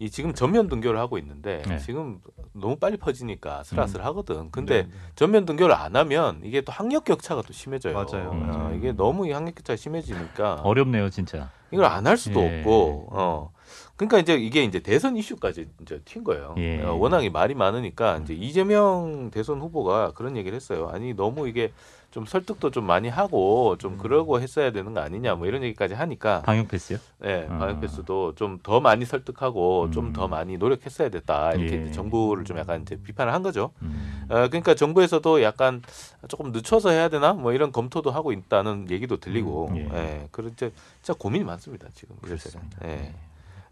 이 0.00 0.10
지금 0.10 0.34
전면 0.34 0.68
등교를 0.68 0.98
하고 0.98 1.18
있는데 1.18 1.62
네. 1.68 1.78
지금 1.78 2.18
너무 2.52 2.76
빨리 2.76 2.96
퍼지니까 2.96 3.62
슬아슬하거든. 3.62 4.50
근데 4.50 4.84
네. 4.84 4.88
전면 5.14 5.44
등교를 5.44 5.74
안 5.74 5.94
하면 5.94 6.40
이게 6.42 6.60
또 6.62 6.72
학력 6.72 7.04
격차가 7.04 7.42
또 7.42 7.52
심해져요. 7.52 7.94
맞아요. 7.94 8.30
어, 8.30 8.34
맞아요. 8.34 8.74
이게 8.76 8.92
너무 8.92 9.28
이 9.28 9.30
학력 9.30 9.54
격차가 9.54 9.76
심해지니까 9.76 10.54
어렵네요 10.64 11.10
진짜. 11.10 11.50
이걸 11.74 11.84
안 11.86 12.06
할 12.06 12.16
수도 12.16 12.40
예. 12.40 12.60
없고. 12.60 13.08
어. 13.10 13.50
그러니까 13.96 14.18
이제 14.18 14.34
이게 14.34 14.64
이제 14.64 14.80
대선 14.80 15.16
이슈까지 15.16 15.66
이제 15.82 16.00
튄 16.04 16.24
거예요. 16.24 16.54
예. 16.58 16.82
어, 16.82 16.94
워낙에 16.94 17.30
말이 17.30 17.54
많으니까 17.54 18.18
이제 18.24 18.34
이재명 18.34 19.30
대선 19.30 19.60
후보가 19.60 20.12
그런 20.14 20.36
얘기를 20.36 20.54
했어요. 20.56 20.90
아니 20.92 21.14
너무 21.14 21.48
이게 21.48 21.72
좀 22.10 22.24
설득도 22.26 22.70
좀 22.70 22.84
많이 22.86 23.08
하고 23.08 23.76
좀 23.76 23.94
음. 23.94 23.98
그러고 23.98 24.40
했어야 24.40 24.70
되는 24.70 24.94
거 24.94 25.00
아니냐 25.00 25.34
뭐 25.34 25.48
이런 25.48 25.64
얘기까지 25.64 25.94
하니까 25.94 26.42
방역 26.42 26.68
패스요? 26.68 26.98
네, 27.18 27.44
아. 27.50 27.58
방역 27.58 27.80
패스도 27.80 28.36
좀더 28.36 28.78
많이 28.80 29.04
설득하고 29.04 29.90
좀 29.90 30.06
음. 30.06 30.12
더 30.12 30.28
많이 30.28 30.56
노력했어야 30.56 31.08
됐다 31.08 31.54
이렇게 31.54 31.76
예. 31.76 31.82
이제 31.82 31.90
정부를 31.92 32.44
좀 32.44 32.56
약간 32.58 32.82
이제 32.82 32.96
비판을 33.02 33.32
한 33.32 33.42
거죠. 33.42 33.72
음. 33.82 34.26
어, 34.28 34.46
그러니까 34.48 34.74
정부에서도 34.74 35.42
약간 35.42 35.82
조금 36.28 36.52
늦춰서 36.52 36.90
해야 36.90 37.08
되나 37.08 37.32
뭐 37.32 37.52
이런 37.52 37.72
검토도 37.72 38.12
하고 38.12 38.30
있다는 38.32 38.86
얘기도 38.90 39.16
들리고, 39.18 39.68
음, 39.72 39.76
예. 39.92 39.98
예, 39.98 40.28
그런 40.30 40.52
이제 40.52 40.72
진짜 41.02 41.18
고민이 41.18 41.44
많 41.44 41.58
습니다 41.64 41.88
지금. 41.94 42.16
그렇습니다. 42.16 42.78
예. 42.88 43.14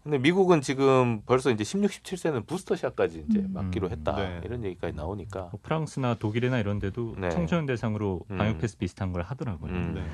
근데 0.03 0.17
미국은 0.17 0.59
지금 0.59 1.21
벌써 1.25 1.49
이제 1.49 1.63
16, 1.63 1.89
17세는 1.89 2.45
부스터샷까지 2.45 3.25
이제 3.29 3.39
음. 3.39 3.53
맞기로 3.53 3.87
음. 3.87 3.91
했다 3.91 4.15
네. 4.17 4.41
이런 4.43 4.63
얘기까지 4.65 4.95
나오니까. 4.95 5.47
뭐 5.51 5.59
프랑스나 5.63 6.15
독일이나 6.15 6.59
이런 6.59 6.79
데도 6.79 7.15
네. 7.17 7.29
청소년 7.29 7.65
대상으로 7.65 8.25
음. 8.29 8.37
방역 8.37 8.59
패스 8.59 8.77
비슷한 8.77 9.13
걸 9.13 9.21
하더라고요. 9.21 9.71
음. 9.71 10.05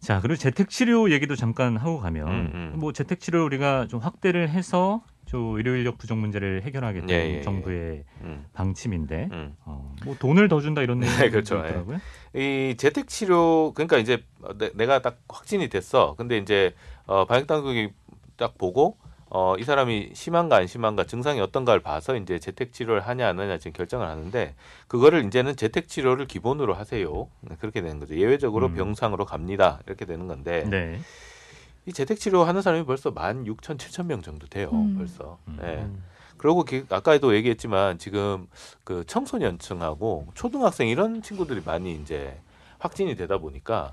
네. 0.00 0.06
자, 0.06 0.20
그리고 0.20 0.36
재택 0.36 0.70
치료 0.70 1.10
얘기도 1.10 1.36
잠깐 1.36 1.76
하고 1.76 2.00
가면 2.00 2.28
음, 2.28 2.50
음. 2.54 2.72
뭐 2.76 2.92
재택 2.92 3.20
치료 3.20 3.44
우리가 3.44 3.86
좀 3.88 4.00
확대를 4.00 4.48
해서 4.48 5.02
저 5.26 5.38
일요 5.58 5.76
인력 5.76 5.98
부족 5.98 6.18
문제를 6.18 6.62
해결하겠다는 6.62 7.14
예, 7.14 7.30
예, 7.30 7.36
예. 7.36 7.42
정부의 7.42 8.04
음, 8.22 8.46
방침인데 8.52 9.28
음. 9.30 9.54
어, 9.64 9.94
뭐 10.04 10.16
돈을 10.18 10.48
더 10.48 10.60
준다 10.60 10.82
이런 10.82 10.98
내용이 11.00 11.18
네, 11.18 11.30
그렇죠. 11.30 11.56
있더라고요. 11.58 11.98
이 12.34 12.74
재택 12.76 13.06
치료 13.06 13.72
그러니까 13.74 13.98
이제 13.98 14.24
내, 14.58 14.70
내가 14.74 15.02
딱 15.02 15.20
확진이 15.28 15.68
됐어. 15.68 16.14
근데 16.16 16.38
이제 16.38 16.74
어, 17.06 17.26
방역 17.26 17.46
당국이 17.46 17.90
딱 18.36 18.56
보고 18.58 18.96
어, 19.32 19.54
이 19.56 19.62
사람이 19.62 20.10
심한가 20.12 20.56
안 20.56 20.66
심한가 20.66 21.04
증상이 21.04 21.40
어떤가를 21.40 21.80
봐서 21.82 22.16
이제 22.16 22.40
재택 22.40 22.72
치료를 22.72 23.00
하냐 23.00 23.28
안 23.28 23.38
하냐 23.38 23.58
지금 23.58 23.72
결정을 23.72 24.06
하는데 24.08 24.54
그거를 24.88 25.24
이제는 25.24 25.54
재택 25.54 25.88
치료를 25.88 26.26
기본으로 26.26 26.74
하세요. 26.74 27.28
네, 27.40 27.56
그렇게 27.60 27.80
되는 27.80 28.00
거죠. 28.00 28.16
예외적으로 28.16 28.66
음. 28.66 28.74
병상으로 28.74 29.24
갑니다. 29.24 29.78
이렇게 29.86 30.04
되는 30.04 30.26
건데 30.26 30.64
네. 30.68 31.00
이 31.86 31.92
재택 31.92 32.18
치료 32.18 32.42
하는 32.42 32.60
사람이 32.60 32.84
벌써 32.84 33.12
만 33.12 33.46
육천 33.46 33.78
칠천 33.78 34.08
명 34.08 34.20
정도 34.20 34.48
돼요. 34.48 34.68
음. 34.72 34.96
벌써. 34.98 35.38
음. 35.46 35.58
네. 35.60 35.88
그리고 36.36 36.64
기- 36.64 36.84
아까도 36.90 37.34
얘기했지만 37.36 37.98
지금 37.98 38.48
그 38.82 39.04
청소년층하고 39.06 40.26
초등학생 40.34 40.88
이런 40.88 41.22
친구들이 41.22 41.62
많이 41.64 41.94
이제 41.94 42.36
확진이 42.80 43.14
되다 43.14 43.38
보니까 43.38 43.92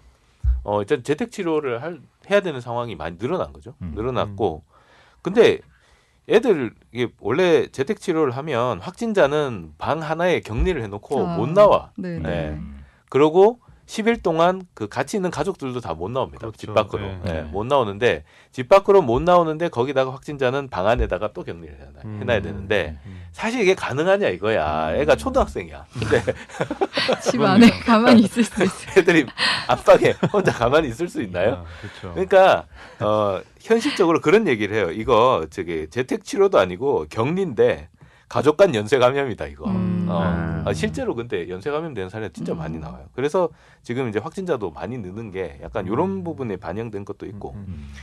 어 0.64 0.82
일단 0.82 1.04
재택 1.04 1.32
치료를 1.32 1.84
할 1.84 2.00
해야 2.32 2.40
되는 2.42 2.60
상황이 2.60 2.96
많이 2.96 3.18
늘어난 3.20 3.54
거죠. 3.54 3.76
음. 3.84 3.92
늘어났고 3.96 4.64
근데 5.34 5.60
애들 6.30 6.72
이게 6.92 7.08
원래 7.20 7.68
재택 7.68 8.00
치료를 8.02 8.36
하면 8.38 8.80
확진자는 8.80 9.74
방 9.78 10.02
하나에 10.02 10.42
격리를 10.42 10.82
해놓고 10.82 11.26
아, 11.28 11.38
못 11.38 11.50
나와. 11.50 11.92
네. 11.98 12.20
네. 12.20 12.50
음. 12.50 12.84
그러고 13.10 13.60
10일 13.86 14.22
동안 14.22 14.64
그 14.74 14.90
같이 14.90 15.16
있는 15.16 15.32
가족들도 15.32 15.80
다 15.80 15.94
못 15.94 16.12
나옵니다. 16.12 16.40
그렇죠. 16.40 16.58
집 16.58 16.74
밖으로. 16.74 17.04
네. 17.04 17.22
예, 17.28 17.32
네. 17.32 17.42
못 17.44 17.66
나오는데 17.66 18.26
집 18.52 18.68
밖으로 18.68 19.02
못 19.02 19.22
나오는데 19.22 19.70
거기다가 19.70 20.12
확진자는 20.12 20.70
방 20.70 20.88
안에다가 20.88 21.32
또 21.32 21.44
격리를 21.44 21.74
해놔, 21.80 22.02
음. 22.04 22.20
해놔야 22.22 22.42
되는데 22.42 22.98
음. 23.06 23.17
사실 23.32 23.62
이게 23.62 23.76
가능하냐 23.76 24.30
이거야. 24.30 24.96
애가 24.96 25.16
초등학생이야. 25.16 25.86
근데 25.94 26.24
집 27.22 27.42
안에 27.42 27.70
가만히 27.82 28.22
있을 28.22 28.44
수 28.44 28.64
있어요. 28.64 28.92
애들이 28.98 29.26
안방에 29.68 30.16
혼자 30.34 30.52
가만히 30.52 30.90
있을 30.90 31.08
수 31.08 31.22
있나요? 31.22 31.54
아, 31.54 31.66
그렇죠. 31.82 32.14
그러니까 32.14 32.66
어 33.00 33.42
현실적으로 33.62 34.22
그런 34.22 34.48
얘기를 34.48 34.76
해요. 34.76 34.92
이거 34.92 35.46
저기 35.50 35.88
재택 35.90 36.24
치료도 36.24 36.58
아니고 36.58 37.06
격리인데 37.10 37.90
가족 38.30 38.58
간 38.58 38.76
연쇄 38.76 38.98
감염이다 38.98 39.46
이거. 39.48 39.70
음. 39.70 40.08
어, 40.10 40.22
아. 40.22 40.64
아, 40.66 40.74
실제로 40.74 41.16
근데 41.16 41.50
연쇄 41.50 41.72
감염되는 41.72 42.10
사례가 42.10 42.34
진짜 42.34 42.54
음. 42.54 42.58
많이 42.58 42.78
나와요. 42.78 43.06
그래서 43.14 43.50
지금 43.84 44.10
이제 44.10 44.20
확진자도 44.20 44.72
많이 44.72 44.98
느는 44.98 45.32
게 45.32 45.60
약간 45.62 45.86
이런 45.86 46.10
음. 46.10 46.24
부분에 46.24 46.58
반영된 46.58 47.06
것도 47.06 47.26
있고 47.26 47.54
음. 47.54 47.66
음. 47.68 47.94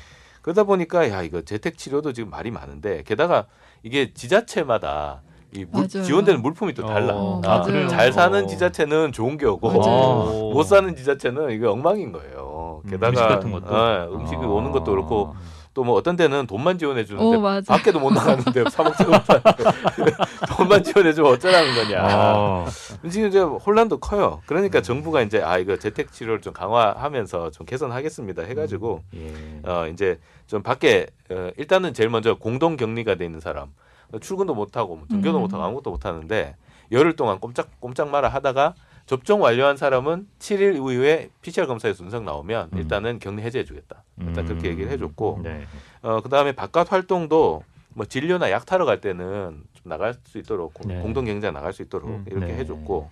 그러다 0.40 0.64
보니까 0.64 1.10
야 1.10 1.22
이거 1.22 1.40
재택 1.42 1.78
치료도 1.78 2.12
지금 2.12 2.30
말이 2.30 2.50
많은데 2.50 3.02
게다가 3.04 3.46
이게 3.84 4.12
지자체마다 4.12 5.22
이 5.52 5.64
물-. 5.70 5.86
지원되는 5.86 6.42
물품이 6.42 6.74
또 6.74 6.84
달라. 6.84 7.14
어, 7.14 7.40
아. 7.44 7.62
잘 7.88 8.12
사는 8.12 8.42
어. 8.42 8.46
지자체는 8.46 9.12
좋은 9.12 9.38
게 9.38 9.46
오고 9.46 9.68
맞아요. 9.68 10.50
못 10.52 10.64
사는 10.64 10.96
지자체는 10.96 11.52
이게 11.52 11.66
엉망인 11.66 12.10
거예요. 12.10 12.82
음, 12.84 12.90
게다가 12.90 13.10
음식 13.10 13.22
같은 13.22 13.52
것도? 13.52 13.66
어, 13.72 14.08
음식이 14.14 14.42
아. 14.42 14.46
오는 14.46 14.72
것도 14.72 14.90
그렇고 14.90 15.36
또뭐 15.74 15.92
어떤 15.94 16.16
데는 16.16 16.46
돈만 16.46 16.78
지원해 16.78 17.04
주는데 17.04 17.36
어. 17.36 17.60
밖에도 17.66 17.98
못 17.98 18.12
나가는데 18.12 18.64
사 18.70 18.82
먹지도 18.84 19.10
못하는데 19.10 19.64
돈만 20.56 20.84
지원해 20.84 21.12
주면 21.12 21.32
어쩌라는 21.32 21.74
거냐. 21.74 22.02
어. 22.04 22.66
지금 23.10 23.28
이제 23.28 23.40
혼란도 23.40 23.98
커요. 23.98 24.40
그러니까 24.46 24.80
정부가 24.80 25.22
이제 25.22 25.42
아 25.42 25.58
이거 25.58 25.76
재택 25.76 26.12
치료를 26.12 26.40
좀 26.40 26.52
강화하면서 26.52 27.50
좀 27.50 27.66
개선하겠습니다 27.66 28.42
해가지고 28.42 29.02
예. 29.16 29.32
어 29.66 29.86
이제 29.88 30.18
좀 30.46 30.62
밖에 30.62 31.06
어, 31.30 31.50
일단은 31.56 31.94
제일 31.94 32.10
먼저 32.10 32.34
공동 32.36 32.76
격리가 32.76 33.14
돼 33.16 33.24
있는 33.24 33.40
사람 33.40 33.72
출근도 34.20 34.54
못 34.54 34.76
하고 34.76 34.96
뭐 34.96 35.06
등교도 35.08 35.38
음. 35.38 35.42
못 35.42 35.52
하고 35.52 35.64
아무것도 35.64 35.90
못 35.90 36.04
하는데 36.06 36.56
열흘 36.92 37.16
동안 37.16 37.38
꼼짝 37.40 37.68
꼼짝 37.80 38.10
마라 38.10 38.28
하다가 38.28 38.74
접종 39.06 39.42
완료한 39.42 39.76
사람은 39.76 40.26
7일 40.38 40.76
이후에 40.76 41.30
PCR 41.42 41.66
검사에서 41.66 42.04
음성 42.04 42.24
나오면 42.24 42.70
음. 42.72 42.78
일단은 42.78 43.18
격리 43.18 43.42
해제해 43.42 43.64
주겠다. 43.64 44.02
일단 44.20 44.46
그렇게 44.46 44.68
얘기를 44.68 44.90
해줬고 44.92 45.40
네. 45.42 45.66
어 46.02 46.20
그다음에 46.20 46.52
바깥 46.52 46.92
활동도 46.92 47.64
뭐 47.90 48.06
진료나 48.06 48.50
약 48.50 48.64
타러 48.66 48.84
갈 48.84 49.00
때는 49.00 49.62
좀 49.74 49.82
나갈 49.84 50.14
수 50.24 50.38
있도록 50.38 50.74
공- 50.74 50.88
네. 50.88 51.00
공동 51.00 51.24
경쟁 51.24 51.52
나갈 51.52 51.72
수 51.72 51.82
있도록 51.82 52.08
음. 52.10 52.24
이렇게 52.28 52.46
네. 52.46 52.56
해줬고 52.58 53.10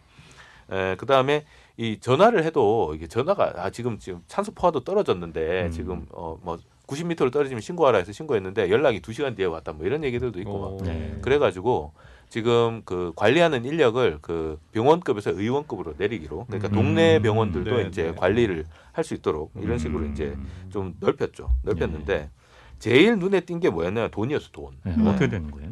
에 0.71 0.97
그다음에 0.97 1.45
이 1.77 1.99
전화를 1.99 2.45
해도 2.45 2.93
이게 2.95 3.07
전화가 3.07 3.53
아 3.57 3.71
지금 3.71 3.99
지금 3.99 4.23
산소 4.27 4.53
포화도 4.53 4.81
떨어졌는데 4.81 5.67
음. 5.67 5.71
지금 5.71 6.07
어뭐 6.13 6.59
90m로 6.87 7.33
떨어지면 7.33 7.61
신고하라 7.61 7.99
해서 7.99 8.13
신고했는데 8.13 8.69
연락이 8.71 9.01
2시간 9.01 9.35
뒤에 9.37 9.47
왔다 9.47 9.73
뭐 9.73 9.87
이런 9.87 10.05
얘기들도 10.05 10.39
있고 10.41 10.59
막 10.59 10.67
어. 10.67 10.79
네. 10.85 11.19
그래 11.23 11.39
가지고 11.39 11.93
지금 12.29 12.83
그 12.85 13.13
관리하는 13.17 13.65
인력을 13.65 14.19
그 14.21 14.59
병원급에서 14.73 15.31
의원급으로 15.31 15.95
내리기로 15.99 16.47
그러니까 16.47 16.69
음. 16.69 16.73
동네 16.75 17.19
병원들도 17.21 17.77
네, 17.77 17.87
이제 17.89 18.03
네. 18.05 18.15
관리를 18.15 18.67
할 18.93 19.05
수 19.05 19.15
있도록 19.15 19.53
이런 19.57 19.79
식으로 19.79 20.05
음. 20.05 20.13
이제 20.13 20.37
좀 20.71 20.95
넓혔죠. 21.01 21.49
넓혔는데 21.63 22.31
제일 22.79 23.19
눈에 23.19 23.41
띈 23.41 23.61
게 23.61 23.71
뭐였냐면 23.71 24.11
돈이었어 24.11 24.49
돈. 24.53 24.73
네. 24.85 24.93
음. 24.97 25.07
어떻게 25.07 25.29
되는 25.29 25.51
거예요? 25.51 25.71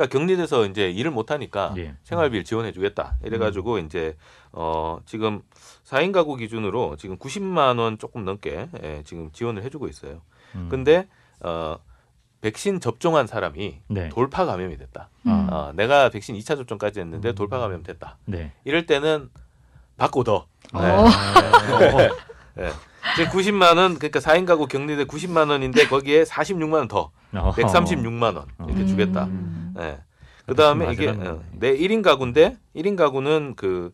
그러니까 0.00 0.18
격리돼서 0.18 0.64
이제 0.64 0.90
일을 0.90 1.10
못 1.10 1.30
하니까 1.30 1.74
예. 1.76 1.94
생활비를 2.04 2.44
지원해 2.44 2.72
주겠다. 2.72 3.16
이래 3.22 3.36
가지고 3.36 3.78
이제 3.78 4.16
어 4.50 4.98
지금 5.04 5.42
4인 5.84 6.12
가구 6.12 6.36
기준으로 6.36 6.96
지금 6.96 7.18
90만 7.18 7.78
원 7.78 7.98
조금 7.98 8.24
넘게 8.24 8.68
예, 8.82 9.02
지금 9.04 9.30
지원을 9.32 9.62
해 9.62 9.68
주고 9.68 9.88
있어요. 9.88 10.22
음. 10.54 10.68
근데 10.70 11.06
어 11.40 11.76
백신 12.40 12.80
접종한 12.80 13.26
사람이 13.26 13.80
네. 13.88 14.08
돌파 14.08 14.46
감염이 14.46 14.78
됐다. 14.78 15.10
아. 15.26 15.48
어, 15.50 15.72
내가 15.74 16.08
백신 16.08 16.34
2차 16.36 16.56
접종까지 16.56 17.00
했는데 17.00 17.28
음. 17.28 17.34
돌파 17.34 17.58
감염 17.58 17.82
됐다. 17.82 18.16
네. 18.24 18.52
이럴 18.64 18.86
때는 18.86 19.28
받고 19.98 20.24
더. 20.24 20.46
어. 20.72 20.80
네. 20.80 22.08
네. 22.56 22.70
이제 23.14 23.26
90만 23.26 23.76
원 23.76 23.98
그러니까 23.98 24.20
4인 24.20 24.46
가구 24.46 24.66
격리돼 24.66 25.04
90만 25.04 25.50
원인데 25.50 25.86
거기에 25.88 26.24
46만 26.24 26.72
원 26.72 26.88
더. 26.88 27.10
어허. 27.34 27.52
136만 27.52 28.36
원 28.36 28.46
이렇게 28.60 28.80
음. 28.80 28.86
주겠다. 28.86 29.24
음. 29.24 29.59
네. 29.80 29.98
그다음에 30.46 30.92
이게. 30.92 31.08
어, 31.08 31.42
내 31.52 31.76
1인 31.76 32.02
가구인데 32.02 32.56
1인 32.74 32.96
가구는 32.96 33.54
그 33.56 33.92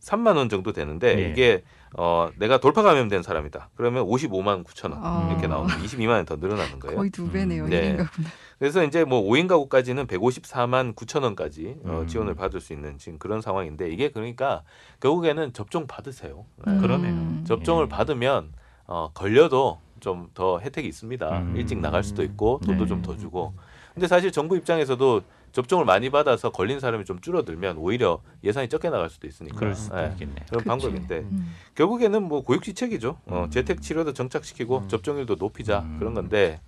33만 0.00 0.36
원 0.36 0.48
정도 0.48 0.72
되는데 0.72 1.18
예. 1.18 1.30
이게 1.30 1.62
어 1.98 2.28
내가 2.38 2.58
돌파 2.58 2.82
감염된 2.82 3.22
사람이다. 3.22 3.70
그러면 3.76 4.04
55만 4.06 4.64
9천 4.64 4.90
원 4.92 5.00
아. 5.02 5.28
이렇게 5.30 5.46
나오면 5.46 5.78
22만 5.82 6.10
원 6.10 6.26
더 6.26 6.36
늘어나는 6.36 6.78
거예요. 6.80 6.96
거의 6.98 7.10
두 7.10 7.30
배네요. 7.30 7.64
음. 7.64 7.70
네. 7.70 7.76
일 7.76 7.94
1인 7.94 7.98
가구는. 7.98 8.30
그래서 8.58 8.84
이제 8.84 9.04
뭐 9.04 9.22
5인 9.22 9.48
가구까지는 9.48 10.06
154만 10.06 10.94
9천 10.94 11.22
원까지 11.22 11.76
어, 11.84 12.00
음. 12.02 12.06
지원을 12.06 12.34
받을 12.34 12.60
수 12.60 12.72
있는 12.72 12.98
지금 12.98 13.18
그런 13.18 13.40
상황인데 13.40 13.88
이게 13.90 14.10
그러니까 14.10 14.62
결국에는 15.00 15.52
접종 15.54 15.86
받으세요. 15.86 16.44
네. 16.66 16.72
음. 16.72 16.80
그러네요. 16.80 17.44
접종을 17.44 17.84
예. 17.84 17.88
받으면 17.88 18.52
어, 18.86 19.10
걸려도 19.14 19.80
좀 20.00 20.28
더 20.34 20.60
혜택이 20.60 20.86
있습니다. 20.88 21.38
음. 21.38 21.56
일찍 21.56 21.78
나갈 21.78 22.04
수도 22.04 22.22
있고 22.22 22.60
돈도 22.66 22.84
네. 22.84 22.88
좀더 22.88 23.16
주고. 23.16 23.54
근데 23.96 24.08
사실 24.08 24.30
정부 24.30 24.58
입장에서도 24.58 25.22
접종을 25.52 25.86
많이 25.86 26.10
받아서 26.10 26.50
걸린 26.52 26.80
사람이 26.80 27.06
좀 27.06 27.18
줄어들면 27.22 27.78
오히려 27.78 28.20
예산이 28.44 28.68
적게 28.68 28.90
나갈 28.90 29.08
수도 29.08 29.26
있으니까. 29.26 29.56
그럴 29.58 29.74
수도 29.74 29.98
예, 29.98 30.10
있겠네. 30.12 30.34
그런 30.50 30.58
그치. 30.58 30.64
방법인데 30.68 31.18
음. 31.20 31.54
결국에는 31.74 32.22
뭐 32.22 32.42
고육지책이죠. 32.44 33.18
어, 33.24 33.44
음. 33.44 33.50
재택 33.50 33.80
치료도 33.80 34.12
정착시키고 34.12 34.78
음. 34.80 34.88
접종률도 34.88 35.36
높이자 35.36 35.78
음. 35.80 35.96
그런 35.98 36.12
건데 36.12 36.60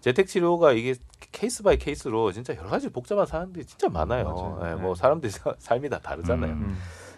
재택 0.00 0.26
치료가 0.26 0.72
이게 0.72 0.96
case 1.30 1.62
by 1.62 1.78
case로 1.78 2.32
진짜 2.32 2.56
여러 2.56 2.68
가지 2.68 2.88
복잡한 2.88 3.26
사람들이 3.26 3.64
진짜 3.64 3.88
많아요. 3.88 4.58
예, 4.64 4.70
네. 4.70 4.74
뭐 4.74 4.96
사람들이 4.96 5.30
사- 5.30 5.54
삶이 5.60 5.88
다 5.88 6.00
다르잖아요. 6.00 6.58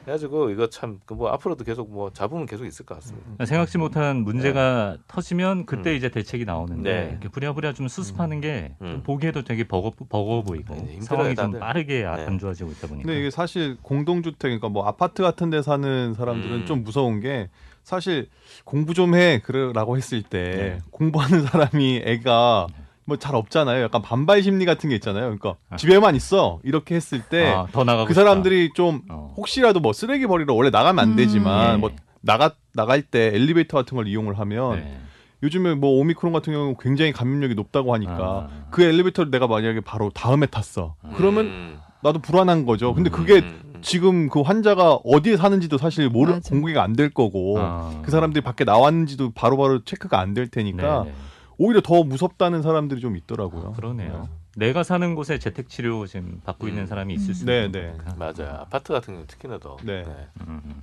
음. 0.05 0.07
음. 0.07 0.07
그래가지고 0.07 0.51
이거 0.51 0.69
참 0.69 1.01
뭐 1.11 1.31
앞으로도 1.31 1.65
계속 1.65 1.91
뭐 1.93 2.11
잡음은 2.11 2.47
계속 2.47 2.65
있을 2.67 2.85
것 2.87 2.95
같습니다. 2.97 3.45
생각지 3.45 3.79
못한 3.79 4.19
문제가 4.19 4.97
터지면 5.09 5.67
그때 5.67 5.91
음. 5.93 5.97
이제 5.97 6.09
대책이 6.11 6.45
나오는데 6.45 6.93
네. 6.93 7.09
이렇게 7.13 7.29
부랴부랴 7.29 7.73
좀 7.75 7.89
수습하는 7.89 8.41
게 8.41 8.75
음. 8.83 8.91
좀 8.93 9.03
보기에도 9.03 9.43
되게 9.43 9.65
버거, 9.65 9.91
버거워 10.09 10.43
보이고 10.43 10.75
네, 10.75 10.99
상황이 11.01 11.35
좀 11.35 11.47
다들. 11.47 11.61
빠르게 11.61 12.05
아- 12.05 12.17
네. 12.17 12.27
안 12.27 12.39
좋아지고 12.39 12.71
있다 12.73 12.87
보니까. 12.89 13.07
근데 13.07 13.21
이게 13.21 13.31
사실 13.31 13.77
공동주택 13.83 14.39
그러니까 14.41 14.69
뭐 14.69 14.87
아파트 14.87 15.23
같은 15.23 15.51
데 15.51 15.63
사는 15.63 16.15
사람들은 16.15 16.55
음. 16.63 16.67
좀 16.67 16.85
무서운 16.85 17.21
게 17.21 17.49
사실 17.83 18.29
공부 18.65 18.95
좀 18.95 19.15
해 19.15 19.41
그러라고 19.41 19.97
했을 19.97 20.23
때 20.23 20.43
네. 20.57 20.79
공부하는 20.91 21.43
사람이 21.47 22.03
애가 22.05 22.67
뭐 23.07 23.17
잘 23.19 23.35
없잖아요. 23.35 23.83
약간 23.85 24.01
반발 24.03 24.43
심리 24.43 24.65
같은 24.65 24.89
게 24.89 24.95
있잖아요. 24.97 25.25
그러니까 25.25 25.57
아. 25.71 25.77
집에만 25.77 26.15
있어 26.17 26.61
이렇게 26.65 26.95
했을 26.95 27.21
때 27.23 27.47
아, 27.49 27.67
더 27.73 27.85
나가고 27.85 28.07
그. 28.09 28.15
사람들이 28.15 28.71
좀 28.75 29.03
어. 29.11 29.33
혹시라도 29.37 29.81
뭐 29.81 29.93
쓰레기 29.93 30.27
버리러 30.27 30.55
원래 30.55 30.71
나가면 30.71 30.99
안 31.03 31.11
음. 31.11 31.17
되지만 31.17 31.73
네. 31.73 31.77
뭐 31.79 31.91
나가 32.23 32.53
나갈 32.73 33.03
때 33.03 33.27
엘리베이터 33.35 33.77
같은 33.77 33.97
걸 33.97 34.09
이용을 34.09 34.39
하면 34.39 34.77
네. 34.77 34.99
요즘에 35.43 35.75
뭐 35.75 35.91
오미크론 36.01 36.33
같은 36.33 36.53
경우는 36.55 36.77
굉장히 36.81 37.13
감염력이 37.13 37.55
높다고 37.55 37.93
하니까 37.93 38.49
아. 38.51 38.67
그 38.71 38.83
엘리베이터를 38.83 39.31
내가 39.31 39.47
만약에 39.47 39.81
바로 39.83 40.11
다음에 40.11 40.47
탔어. 40.47 40.95
아. 41.03 41.11
그러면 41.17 41.45
음. 41.47 41.79
나도 42.03 42.21
불안한 42.21 42.65
거죠. 42.65 42.95
근데 42.95 43.11
그게 43.11 43.41
음, 43.41 43.61
음. 43.75 43.79
지금 43.83 44.29
그 44.31 44.41
환자가 44.41 44.95
어디에 45.05 45.37
사는지도 45.37 45.77
사실 45.77 46.09
모르. 46.09 46.41
공개가 46.41 46.83
안 46.83 46.95
될 46.97 47.11
거고 47.11 47.57
아. 47.59 48.01
그 48.03 48.11
사람들이 48.11 48.43
밖에 48.43 48.65
나왔는지도 48.65 49.33
바로바로 49.33 49.85
체크가 49.85 50.19
안 50.21 50.33
될 50.33 50.49
테니까 50.49 51.05
네네. 51.05 51.15
오히려 51.59 51.81
더 51.81 52.03
무섭다는 52.03 52.63
사람들이 52.63 53.01
좀 53.01 53.17
있더라고요. 53.17 53.69
아, 53.69 53.73
그러네요. 53.77 54.29
내가 54.57 54.83
사는 54.83 55.15
곳에 55.15 55.39
재택 55.39 55.69
치료 55.69 56.07
지금 56.07 56.41
받고 56.45 56.69
있는 56.69 56.83
음. 56.83 56.87
사람이 56.87 57.15
있을 57.15 57.35
수 57.35 57.45
네, 57.45 57.65
있는 57.67 57.73
네. 57.73 57.95
맞아요. 58.17 58.59
아파트 58.61 58.93
같은 58.93 59.15
경우 59.15 59.27
특히나 59.27 59.59
더. 59.59 59.77
네. 59.83 60.05
음. 60.47 60.83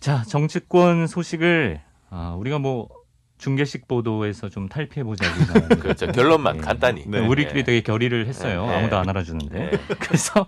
자 0.00 0.22
정치권 0.24 1.06
소식을 1.06 1.80
아, 2.10 2.34
우리가 2.38 2.58
뭐 2.58 2.88
중계식 3.38 3.88
보도에서 3.88 4.48
좀 4.48 4.68
탈피해 4.68 5.04
보자고 5.04 5.32
그렇죠. 5.80 6.06
결론만 6.08 6.56
네. 6.58 6.62
간단히. 6.62 7.04
네. 7.06 7.26
우리끼리 7.26 7.64
되게 7.64 7.80
결의를 7.80 8.26
했어요. 8.26 8.66
네. 8.66 8.74
아무도 8.76 8.96
안 8.98 9.08
알아주는데. 9.08 9.58
네. 9.70 9.78
그래서 9.98 10.46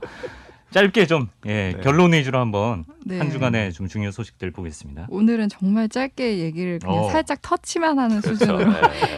짧게 0.73 1.07
좀 1.07 1.29
예, 1.47 1.73
네. 1.77 1.81
결론 1.83 2.13
위주로 2.13 2.41
한번 2.41 2.85
네. 3.05 3.19
한 3.19 3.31
주간의 3.31 3.73
좀 3.73 3.89
중요 3.89 4.11
소식들 4.11 4.51
보겠습니다. 4.51 5.07
오늘은 5.09 5.49
정말 5.49 5.89
짧게 5.89 6.39
얘기를 6.39 6.79
그냥 6.81 7.05
어. 7.05 7.11
살짝 7.11 7.41
터치만 7.43 7.99
하는 7.99 8.21
그렇죠. 8.21 8.39
수준으로 8.39 8.73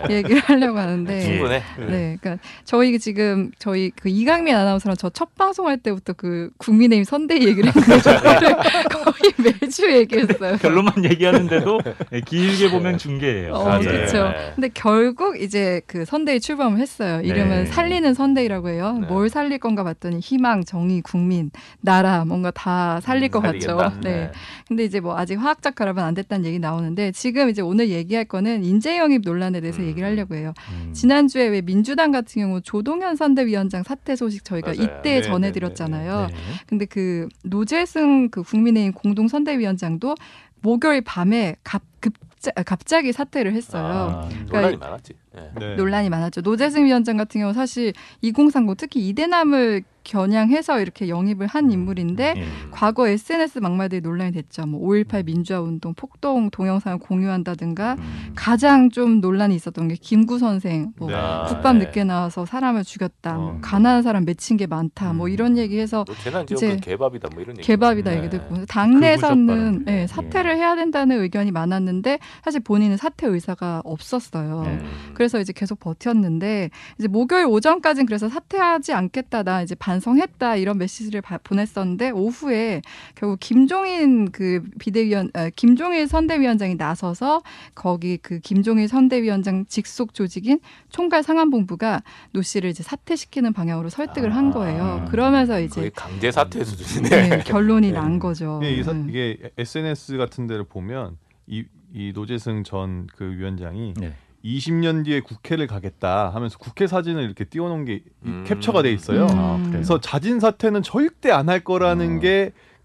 네. 0.08 0.16
얘기를 0.16 0.40
하려고 0.40 0.78
하는데 0.78 1.20
충분해. 1.20 1.62
네, 1.88 2.16
그러니까 2.20 2.38
저희 2.64 2.98
지금 2.98 3.50
저희 3.58 3.90
그 3.90 4.08
이강민 4.08 4.54
아나운서랑 4.54 4.96
저 4.96 5.14
첫 5.14 5.34
방송할 5.36 5.78
때부터 5.78 6.12
그 6.12 6.50
국민의힘 6.58 7.04
선대위 7.04 7.46
얘기를 7.46 7.68
했는데 7.74 8.00
저거를 8.02 8.56
거의 8.90 9.32
매주 9.60 9.90
얘기했어요. 9.90 10.56
결론만 10.58 11.04
얘기하는데도 11.04 11.80
예, 12.12 12.20
길게 12.20 12.70
보면 12.70 12.98
중계예요. 12.98 13.52
어, 13.54 13.78
예. 13.80 13.84
그렇죠. 13.84 14.24
네. 14.28 14.52
근데 14.56 14.68
결국 14.74 15.40
이제 15.40 15.80
그 15.86 16.04
선대위 16.04 16.40
출범을 16.40 16.80
했어요. 16.80 17.20
이름은 17.22 17.64
네. 17.64 17.66
살리는 17.66 18.12
선대위라고 18.12 18.70
해요. 18.70 18.98
네. 19.00 19.06
뭘 19.06 19.28
살릴 19.28 19.58
건가 19.58 19.84
봤더니 19.84 20.18
희망, 20.18 20.64
정의, 20.64 21.00
국민, 21.00 21.43
나라 21.80 22.24
뭔가 22.24 22.50
다 22.50 23.00
살릴 23.00 23.30
것 23.30 23.40
같죠. 23.40 23.78
살리겠다. 23.78 24.00
네. 24.00 24.32
근데 24.68 24.84
이제 24.84 25.00
뭐 25.00 25.16
아직 25.16 25.36
화학적 25.36 25.74
결합은 25.74 26.02
안 26.02 26.14
됐다는 26.14 26.44
얘기 26.46 26.58
나오는데 26.58 27.12
지금 27.12 27.50
이제 27.50 27.62
오늘 27.62 27.88
얘기할 27.88 28.24
거는 28.24 28.64
인재 28.64 28.98
영입 28.98 29.22
논란에 29.24 29.60
대해서 29.60 29.82
음. 29.82 29.86
얘기를 29.86 30.08
하려고 30.08 30.34
해요. 30.34 30.52
음. 30.72 30.92
지난주에 30.92 31.48
왜 31.48 31.60
민주당 31.60 32.12
같은 32.12 32.42
경우 32.42 32.60
조동현 32.60 33.16
선대위원장 33.16 33.82
사퇴 33.82 34.16
소식 34.16 34.44
저희가 34.44 34.72
맞아요. 34.74 34.82
이때 34.82 35.02
네, 35.02 35.22
전해드렸잖아요. 35.22 36.26
네. 36.30 36.34
근데 36.66 36.84
그 36.86 37.28
노재승 37.42 38.30
그 38.30 38.42
국민의힘 38.42 38.92
공동 38.92 39.28
선대위원장도 39.28 40.14
목요일 40.60 41.02
밤에 41.02 41.56
갑, 41.62 41.82
급자, 42.00 42.50
갑자기 42.64 43.12
사퇴를 43.12 43.52
했어요. 43.52 43.84
아, 43.84 44.28
그러니까 44.28 44.60
논란이 44.60 44.76
많았지. 44.78 45.12
네. 45.34 45.50
네. 45.58 45.76
논란이 45.76 46.08
많았죠. 46.08 46.40
노재승 46.40 46.86
위원장 46.86 47.16
같은 47.16 47.40
경우 47.40 47.52
사실 47.52 47.92
2030 48.22 48.76
특히 48.76 49.06
이대남을 49.08 49.82
겨냥해서 50.04 50.80
이렇게 50.80 51.08
영입을 51.08 51.46
한 51.46 51.70
인물인데 51.70 52.34
예. 52.36 52.44
과거 52.70 53.08
SNS 53.08 53.58
막말들이 53.58 54.00
논란이 54.00 54.32
됐죠. 54.32 54.66
뭐 54.66 54.80
5.18 54.88 55.26
민주화 55.26 55.60
운동 55.60 55.94
폭동 55.94 56.50
동영상을 56.50 56.98
공유한다든가 56.98 57.96
음. 57.98 58.32
가장 58.34 58.90
좀 58.90 59.20
논란이 59.20 59.54
있었던 59.54 59.88
게 59.88 59.96
김구 59.96 60.38
선생 60.38 60.92
뭐 60.96 61.08
네. 61.08 61.14
아, 61.16 61.44
국밥 61.44 61.76
네. 61.76 61.86
늦게 61.86 62.04
나와서 62.04 62.44
사람을 62.46 62.84
죽였다. 62.84 63.34
뭐 63.34 63.50
어. 63.50 63.58
가난한 63.60 64.02
사람 64.02 64.24
맺힌 64.24 64.56
게 64.56 64.66
많다. 64.66 65.12
뭐 65.12 65.26
음. 65.26 65.32
이런 65.32 65.58
얘기해서 65.58 66.04
뭐 66.06 66.42
이제 66.50 66.76
개밥이다 66.76 67.28
뭐 67.32 67.42
이런 67.42 67.56
얘기. 67.58 67.66
개밥이다 67.66 68.10
네. 68.10 68.18
얘기도 68.18 68.36
있고 68.36 68.54
극우적 68.54 68.66
당내에서는 68.68 69.84
발언. 69.84 69.84
예, 69.88 70.06
사퇴를 70.06 70.56
해야 70.56 70.76
된다는 70.76 71.20
의견이 71.20 71.50
많았는데 71.50 72.18
사실 72.44 72.60
본인은 72.60 72.96
사퇴 72.96 73.26
의사가 73.26 73.82
없었어요. 73.84 74.62
네. 74.62 74.70
음. 74.70 74.90
그래서 75.14 75.40
이제 75.40 75.52
계속 75.52 75.80
버텼는데 75.80 76.70
이제 76.98 77.08
목요일 77.08 77.46
오전까지는 77.46 78.06
그래서 78.06 78.28
사퇴하지 78.28 78.92
않겠다 78.92 79.42
나 79.42 79.62
이제 79.62 79.74
반성했다 79.74 80.56
이런 80.56 80.78
메시지를 80.78 81.20
바- 81.20 81.38
보냈었는데 81.38 82.10
오후에 82.10 82.82
결국 83.14 83.38
김종인 83.40 84.30
그 84.30 84.62
비대위원 84.78 85.30
아, 85.34 85.50
김종인 85.54 86.06
선대위원장이 86.08 86.74
나서서 86.76 87.42
거기 87.74 88.16
그 88.18 88.38
김종인 88.40 88.88
선대위원장 88.88 89.64
직속 89.66 90.14
조직인 90.14 90.60
총괄 90.90 91.22
상황본부가 91.22 92.02
노 92.32 92.42
씨를 92.42 92.70
이제 92.70 92.82
사퇴시키는 92.82 93.52
방향으로 93.52 93.88
설득을 93.88 94.34
한 94.34 94.50
거예요. 94.50 94.82
아, 94.84 95.04
그러면서 95.06 95.54
거의 95.54 95.66
이제 95.66 95.90
강제 95.94 96.30
사퇴 96.30 96.64
수준이네. 96.64 97.28
네, 97.28 97.38
결론이 97.44 97.88
네. 97.88 97.92
난 97.92 98.18
거죠. 98.18 98.60
이게, 98.62 98.74
이 98.74 98.82
사- 98.82 98.92
음. 98.92 99.06
이게 99.08 99.38
SNS 99.58 100.16
같은 100.16 100.46
데를 100.46 100.64
보면 100.64 101.16
이, 101.46 101.64
이 101.92 102.12
노재승 102.14 102.64
전 102.64 103.06
그 103.16 103.24
위원장이 103.36 103.94
네. 103.98 104.14
20년 104.44 105.04
뒤에 105.04 105.20
국회를 105.20 105.66
가겠다 105.66 106.28
하면서 106.34 106.58
국회 106.58 106.86
사진을 106.86 107.22
이렇게 107.24 107.44
띄워놓은 107.44 107.84
게 107.86 107.94
이- 107.94 108.02
음. 108.26 108.44
캡처가 108.46 108.82
돼 108.82 108.92
있어요. 108.92 109.26
아? 109.30 109.62
그래서 109.70 110.00
자진 110.00 110.38
사퇴는 110.40 110.82
절대 110.82 111.30
안 111.30 111.48
할 111.48 111.60
거라는 111.60 112.18
어. 112.18 112.20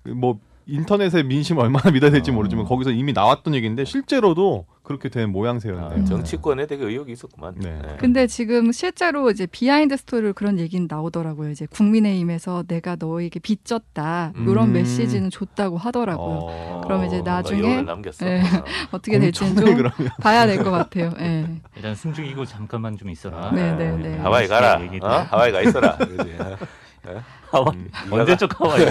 그게 0.05 0.24
뭐 0.24 0.39
인터넷의 0.67 1.23
민심 1.23 1.57
얼마나 1.57 1.91
믿어야 1.91 2.11
될지 2.11 2.31
어. 2.31 2.33
모르지만 2.33 2.65
거기서 2.65 2.91
이미 2.91 3.11
나왔던 3.13 3.55
얘기인데 3.55 3.85
실제로도 3.85 4.65
그렇게 4.89 5.07
된 5.07 5.25
아, 5.25 5.27
모양새였네요. 5.27 6.03
정치권에 6.05 6.65
되게 6.65 6.83
의욕이 6.83 7.11
있었구만. 7.11 7.53
네. 7.57 7.79
근데 7.99 8.25
지금 8.25 8.71
실제로 8.71 9.29
이제 9.29 9.45
behind 9.45 9.95
story로 9.95 10.33
그런 10.33 10.57
얘기는 10.57 10.87
나오더라고요. 10.89 11.51
이제 11.51 11.67
국민의힘에서 11.69 12.63
내가 12.67 12.95
너에게 12.97 13.39
빚졌다 13.39 14.33
이런 14.47 14.69
음. 14.69 14.73
메시지는 14.73 15.29
줬다고 15.29 15.77
하더라고요. 15.77 16.39
어. 16.41 16.81
그럼 16.83 17.05
이제 17.05 17.21
나중에 17.21 17.83
남겼어. 17.83 18.25
네. 18.25 18.41
어. 18.41 18.63
어떻게 18.91 19.19
될지는 19.19 19.55
좀 19.55 19.65
그러면 19.75 19.91
봐야 20.21 20.47
될 20.47 20.63
것 20.63 20.71
같아요. 20.71 21.13
예. 21.19 21.45
일단 21.77 21.93
숨죽이고 21.93 22.43
잠깐만 22.45 22.97
좀 22.97 23.11
있어라. 23.11 23.51
네, 23.51 23.71
네, 23.75 23.95
네. 23.95 24.17
하와이 24.17 24.47
가라. 24.47 24.81
어? 25.03 25.07
하와이 25.29 25.51
가 25.51 25.61
있어라. 25.61 25.97
그러지. 25.97 26.35
하와이. 27.51 27.75
음, 27.75 27.89
언제적 28.09 28.59
하와이. 28.59 28.81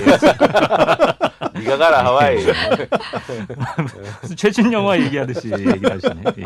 네가 1.59 1.77
가라 1.77 2.05
하와이. 2.05 2.39
최신 4.37 4.73
영화 4.73 4.99
얘기하듯이 5.01 5.51
얘기를 5.53 5.93
하시네. 5.93 6.23
예. 6.39 6.45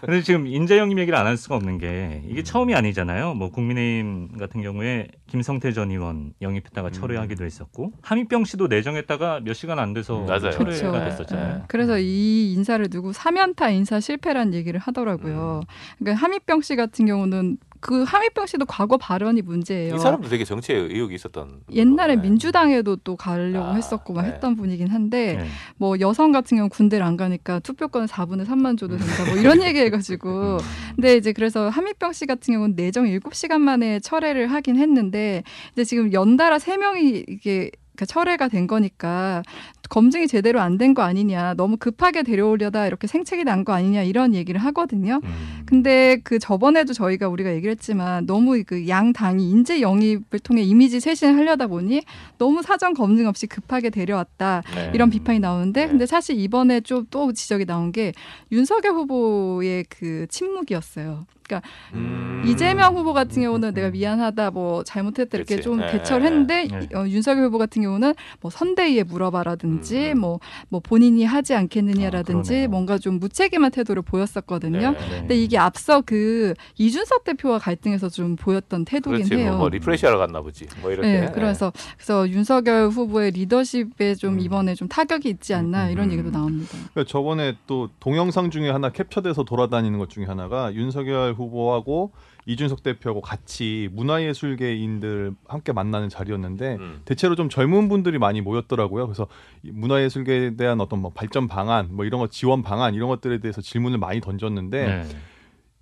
근데 0.00 0.22
지금 0.22 0.46
인재영입 0.46 0.98
얘기를 0.98 1.18
안 1.18 1.26
할 1.30 1.36
수가 1.36 1.54
없는 1.56 1.78
게 1.78 2.22
이게 2.26 2.42
처음이 2.42 2.74
아니잖아요. 2.74 3.34
뭐 3.34 3.50
국민의힘 3.50 4.36
같은 4.38 4.62
경우에 4.62 5.06
김성태 5.28 5.72
전 5.72 5.90
의원 5.90 6.32
영입했다가 6.42 6.88
음. 6.88 6.92
철회하기도 6.92 7.44
했었고 7.44 7.92
하민병 8.02 8.44
씨도 8.44 8.66
내정했다가 8.66 9.40
몇 9.44 9.52
시간 9.54 9.78
안 9.78 9.92
돼서 9.92 10.18
음, 10.20 10.26
맞아요. 10.26 10.50
철회가 10.50 10.90
그렇죠. 10.90 10.92
됐었잖아요. 10.92 11.56
예. 11.60 11.62
그래서 11.68 11.98
이 11.98 12.52
인사를 12.54 12.88
두고 12.90 13.12
사면타 13.12 13.70
인사 13.70 14.00
실패란 14.00 14.54
얘기를 14.54 14.80
하더라고요. 14.80 15.60
그러니까 15.98 16.20
하미병 16.24 16.62
씨 16.62 16.74
같은 16.76 17.06
경우는 17.06 17.58
그 17.80 18.02
하미병 18.02 18.46
씨도 18.46 18.66
과거 18.66 18.98
발언이 18.98 19.40
문제예요. 19.42 19.94
이 19.94 19.98
사람도 19.98 20.28
되게 20.28 20.44
정치에 20.44 20.76
의혹이 20.76 21.14
있었던. 21.14 21.62
옛날에 21.72 22.16
네. 22.16 22.22
민주당에도 22.22 22.96
또 22.96 23.16
가려고 23.16 23.68
아, 23.68 23.74
했었고 23.74 24.12
막 24.12 24.22
네. 24.22 24.32
했던 24.32 24.54
분이긴 24.54 24.88
한데 24.88 25.36
네. 25.36 25.46
뭐 25.76 25.98
여성 26.00 26.30
같은 26.30 26.58
경우 26.58 26.68
군대를 26.68 27.04
안 27.04 27.16
가니까 27.16 27.58
투표권 27.60 28.06
4분의 28.06 28.46
3만 28.46 28.78
줘도 28.78 28.98
된다 28.98 29.24
뭐 29.24 29.36
이런 29.36 29.62
얘기 29.64 29.78
해가지고 29.78 30.58
근데 30.94 31.16
이제 31.16 31.32
그래서 31.32 31.70
하미병 31.70 32.12
씨 32.12 32.26
같은 32.26 32.52
경우는 32.52 32.76
내정 32.76 33.06
7시간 33.06 33.60
만에 33.60 33.98
철회를 34.00 34.48
하긴 34.48 34.76
했는데 34.76 35.42
이제 35.72 35.84
지금 35.84 36.12
연달아 36.12 36.58
3명이 36.58 37.24
이게 37.28 37.70
철회가 38.06 38.48
된 38.48 38.66
거니까 38.66 39.42
검증이 39.88 40.28
제대로 40.28 40.60
안 40.60 40.78
된 40.78 40.94
거 40.94 41.02
아니냐 41.02 41.54
너무 41.54 41.76
급하게 41.76 42.22
데려오려다 42.22 42.86
이렇게 42.86 43.06
생책이 43.08 43.44
난 43.44 43.64
거 43.64 43.72
아니냐 43.72 44.02
이런 44.02 44.34
얘기를 44.34 44.60
하거든요. 44.60 45.20
음. 45.24 45.62
근데 45.66 46.18
그 46.22 46.38
저번에도 46.38 46.92
저희가 46.92 47.28
우리가 47.28 47.52
얘기를 47.52 47.70
했지만 47.72 48.24
너무 48.26 48.62
그 48.64 48.86
양 48.88 49.12
당이 49.12 49.50
인재 49.50 49.80
영입을 49.80 50.38
통해 50.42 50.62
이미지 50.62 51.00
쇄신을 51.00 51.36
하려다 51.36 51.66
보니 51.66 52.02
너무 52.38 52.62
사전 52.62 52.94
검증 52.94 53.26
없이 53.26 53.46
급하게 53.46 53.90
데려왔다 53.90 54.62
네. 54.74 54.90
이런 54.94 55.10
비판이 55.10 55.38
나오는데 55.40 55.82
네. 55.84 55.88
근데 55.88 56.06
사실 56.06 56.38
이번에 56.38 56.80
좀 56.80 57.00
또 57.10 57.32
지적이 57.32 57.64
나온 57.66 57.90
게 57.92 58.12
윤석열 58.52 58.92
후보의 58.92 59.84
그 59.88 60.26
침묵이었어요. 60.28 61.26
그러니까 61.50 61.62
음. 61.94 62.42
이재명 62.46 62.96
후보 62.96 63.12
같은 63.12 63.42
경우는 63.42 63.74
내가 63.74 63.90
미안하다 63.90 64.52
뭐 64.52 64.84
잘못했다 64.84 65.36
이렇게 65.36 65.56
그치. 65.56 65.64
좀 65.64 65.80
네. 65.80 65.90
대처를 65.90 66.26
했는데 66.26 66.68
네. 66.68 66.88
어, 66.94 67.06
윤석열 67.08 67.46
후보 67.46 67.58
같은 67.58 67.82
경우는 67.82 68.14
뭐 68.40 68.50
선대위에 68.50 69.02
물어봐라든지 69.02 70.12
음. 70.12 70.20
뭐, 70.20 70.40
뭐 70.68 70.80
본인이 70.80 71.24
하지 71.24 71.54
않겠느냐라든지 71.54 72.64
아. 72.64 72.68
뭔가 72.68 72.98
좀 72.98 73.18
무책임한 73.18 73.72
태도를 73.72 74.02
보였었거든요. 74.02 74.92
네. 74.92 74.98
네. 74.98 75.18
근데 75.20 75.36
이게 75.36 75.58
앞서 75.58 76.00
그 76.02 76.54
이준석 76.78 77.24
대표와 77.24 77.58
갈등에서 77.58 78.08
좀 78.08 78.36
보였던 78.36 78.84
태도긴 78.84 79.24
그렇지. 79.24 79.34
해요. 79.34 79.50
뭐, 79.50 79.58
뭐 79.58 79.68
refresh하러 79.70 80.18
갔나 80.18 80.40
보지. 80.40 80.66
뭐 80.80 80.92
이럴 80.92 81.04
네, 81.04 81.26
때. 81.26 81.32
그래서 81.34 81.72
그래서 81.96 82.28
윤석열 82.28 82.88
후보의 82.88 83.32
리더십에 83.32 84.14
좀 84.14 84.34
음. 84.34 84.40
이번에 84.40 84.74
좀 84.74 84.88
타격이 84.88 85.28
있지 85.28 85.54
않나 85.54 85.86
음. 85.86 85.90
이런 85.90 86.12
얘기도 86.12 86.30
나옵니다. 86.30 86.70
그러니까 86.92 87.04
저번에 87.10 87.56
또 87.66 87.88
동영상 87.98 88.50
중에 88.50 88.70
하나 88.70 88.90
캡처돼서 88.90 89.42
돌아다니는 89.44 89.98
것 89.98 90.10
중에 90.10 90.24
하나가 90.24 90.72
윤석열 90.74 91.34
후보하고 91.40 92.12
이준석 92.46 92.82
대표하고 92.82 93.20
같이 93.20 93.88
문화예술계인들 93.92 95.34
함께 95.46 95.72
만나는 95.72 96.08
자리였는데 96.08 96.76
음. 96.80 97.02
대체로 97.04 97.34
좀 97.34 97.48
젊은 97.48 97.88
분들이 97.88 98.18
많이 98.18 98.40
모였더라고요. 98.40 99.06
그래서 99.06 99.26
이 99.62 99.70
문화예술계에 99.70 100.56
대한 100.56 100.80
어떤 100.80 101.00
뭐 101.00 101.12
발전 101.14 101.48
방안, 101.48 101.88
뭐 101.90 102.04
이런 102.04 102.20
거 102.20 102.28
지원 102.28 102.62
방안 102.62 102.94
이런 102.94 103.08
것들에 103.08 103.38
대해서 103.38 103.60
질문을 103.60 103.98
많이 103.98 104.20
던졌는데 104.20 104.86
네. 104.86 105.08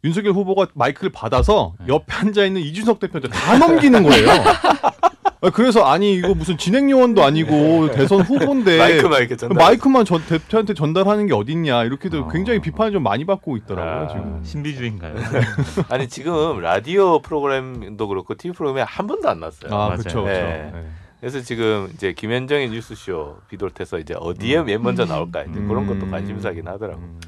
윤석열 0.04 0.32
후보가 0.32 0.68
마이크를 0.74 1.10
받아서 1.10 1.74
네. 1.80 1.88
옆에 1.88 2.12
앉아 2.12 2.44
있는 2.44 2.60
이준석 2.62 3.00
대표한테 3.00 3.28
다 3.28 3.58
넘기는 3.58 4.02
거예요. 4.02 4.26
아, 5.40 5.50
그래서 5.50 5.84
아니 5.84 6.14
이거 6.14 6.34
무슨 6.34 6.58
진행 6.58 6.90
요원도 6.90 7.22
아니고 7.22 7.90
대선 7.92 8.22
후보인데 8.22 8.78
마이크만 8.78 9.20
이렇게 9.20 9.36
전달. 9.36 9.56
마이크만 9.56 10.04
전, 10.04 10.20
대표한테 10.26 10.74
전달하는 10.74 11.26
게 11.26 11.34
어딨냐 11.34 11.84
이렇게도 11.84 12.24
어. 12.24 12.28
굉장히 12.28 12.60
비판을 12.60 12.92
좀 12.92 13.02
많이 13.02 13.24
받고 13.24 13.56
있더라고요 13.58 14.04
아. 14.04 14.08
지금. 14.08 14.40
신비주의인가요? 14.42 15.14
아니 15.90 16.08
지금 16.08 16.60
라디오 16.60 17.20
프로그램도 17.20 18.08
그렇고 18.08 18.34
TV 18.34 18.54
프로그램에 18.54 18.84
한 18.88 19.06
번도 19.06 19.28
안 19.28 19.40
났어요. 19.40 19.72
아 19.72 19.76
맞아요. 19.88 19.96
그렇죠. 19.98 20.24
네. 20.24 20.72
그래서 21.20 21.40
지금 21.40 21.88
이제 21.94 22.12
김현정의 22.12 22.70
뉴스쇼 22.70 23.38
비롯해서 23.48 23.98
이제 23.98 24.14
어디에 24.16 24.62
맨 24.62 24.82
먼저 24.82 25.04
나올까 25.04 25.42
이제 25.42 25.60
그런 25.60 25.86
것도 25.86 26.08
관심사긴 26.10 26.68
하더라고. 26.68 27.00
음. 27.00 27.20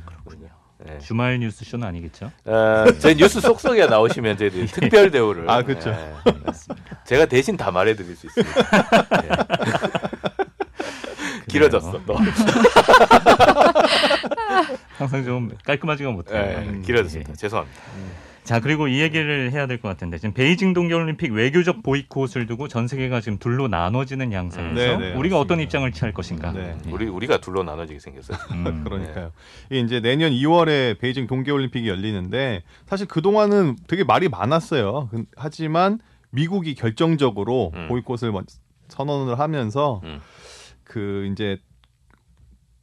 네. 0.87 0.99
주말 0.99 1.39
뉴스 1.39 1.65
쇼는 1.65 1.87
아니겠죠? 1.87 2.31
어, 2.45 2.85
제 2.99 3.15
뉴스 3.15 3.41
속속에 3.41 3.87
나오시면 3.87 4.37
저희들이 4.37 4.67
특별 4.69 5.11
대우를 5.11 5.49
아, 5.51 5.63
그쵸. 5.63 5.91
네, 5.91 6.13
제가 7.05 7.25
대신 7.27 7.57
다 7.57 7.71
말해드릴 7.71 8.17
수 8.17 8.27
있습니다. 8.27 8.63
네. 9.23 9.29
길어졌어 11.49 12.01
또. 12.07 12.17
항상 14.97 15.25
좀 15.25 15.51
깔끔하지가 15.65 16.11
못해요. 16.11 16.41
네, 16.41 16.57
음, 16.69 16.83
길어졌습니다. 16.83 17.33
예. 17.33 17.37
죄송합니다. 17.37 17.81
자 18.51 18.59
그리고 18.59 18.89
이 18.89 19.01
얘기를 19.01 19.53
해야 19.53 19.69
될 19.69 19.81
것 19.81 19.87
같은데 19.87 20.19
지금 20.19 20.35
베이징 20.35 20.73
동계올림픽 20.73 21.33
외교적 21.33 21.85
보이콧을 21.85 22.47
두고 22.49 22.67
전 22.67 22.89
세계가 22.89 23.21
지금 23.21 23.39
둘로 23.39 23.69
나눠지는 23.69 24.33
양상에서 24.33 24.71
음. 24.71 24.75
네, 24.75 24.87
네, 24.97 24.97
우리가 25.15 25.37
맞습니다. 25.37 25.39
어떤 25.39 25.61
입장을 25.61 25.93
취할 25.93 26.13
것인가. 26.13 26.51
네. 26.51 26.77
예. 26.85 26.91
우리 26.91 27.07
우리가 27.07 27.39
둘로 27.41 27.63
나눠지게 27.63 28.01
생겼어요. 28.01 28.39
음, 28.51 28.83
그러니까요. 28.83 29.31
이게 29.71 29.79
이제 29.81 30.01
내년 30.01 30.33
2월에 30.33 30.99
베이징 30.99 31.29
동계올림픽이 31.29 31.89
열리는데 31.89 32.65
사실 32.87 33.07
그 33.07 33.23
동안은 33.23 33.77
되게 33.87 34.03
말이 34.03 34.29
많았어요. 34.29 35.09
근- 35.13 35.27
하지만 35.37 36.01
미국이 36.31 36.75
결정적으로 36.75 37.71
음. 37.77 37.87
보이콧을 37.87 38.33
먼- 38.33 38.47
선언을 38.89 39.39
하면서 39.39 40.01
음. 40.03 40.21
그 40.83 41.29
이제 41.31 41.57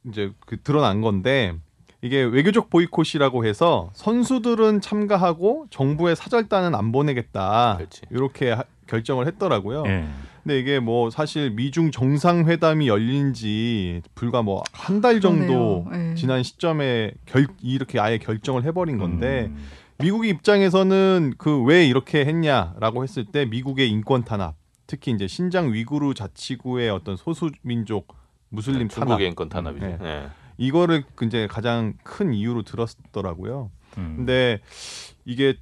이제 0.08 0.32
그 0.46 0.62
드러난 0.62 1.02
건데 1.02 1.52
이게 2.00 2.22
외교적 2.22 2.70
보이콧이라고 2.70 3.44
해서 3.44 3.90
선수들은 3.94 4.80
참가하고 4.80 5.66
정부의 5.70 6.14
사절단은 6.16 6.74
안 6.74 6.92
보내겠다. 6.92 7.74
그렇지. 7.78 8.02
이렇게 8.10 8.52
하- 8.52 8.64
결정을 8.86 9.26
했더라고요. 9.26 9.82
예. 9.86 10.06
근데 10.44 10.60
이게 10.60 10.78
뭐 10.78 11.10
사실 11.10 11.50
미중 11.50 11.90
정상회담이 11.90 12.88
열린 12.88 13.34
지 13.34 14.00
불과 14.14 14.42
뭐 14.42 14.62
한 14.72 15.00
달 15.00 15.20
정도. 15.20 15.86
예. 15.92 16.14
지난 16.14 16.42
시점에 16.42 17.12
결 17.26 17.46
이렇게 17.62 17.98
아예 18.00 18.18
결정을 18.18 18.64
해버린 18.64 18.96
건데 18.98 19.46
음, 19.50 19.56
미국의 19.98 20.30
입장에서는 20.30 21.34
그 21.36 21.64
왜 21.64 21.84
이렇게 21.86 22.24
했냐라고 22.24 23.02
했을 23.02 23.24
때 23.26 23.44
미국의 23.44 23.90
인권 23.90 24.22
탄압, 24.24 24.54
특히 24.86 25.10
이제 25.12 25.26
신장 25.26 25.72
위구르 25.72 26.14
자치구의 26.14 26.88
어떤 26.90 27.16
소수 27.16 27.50
민족 27.62 28.14
무슬림 28.48 28.86
탄압 28.88 29.08
중국의 29.08 29.26
인권 29.28 29.48
탄압이죠. 29.50 29.84
네. 29.86 29.98
네. 30.00 30.26
이거를 30.58 31.04
그 31.14 31.24
이제 31.24 31.46
가장 31.46 31.94
큰 32.02 32.34
이유로 32.34 32.62
들었더라고요. 32.62 33.70
음. 33.96 34.14
근데 34.16 34.60
이게 35.24 35.56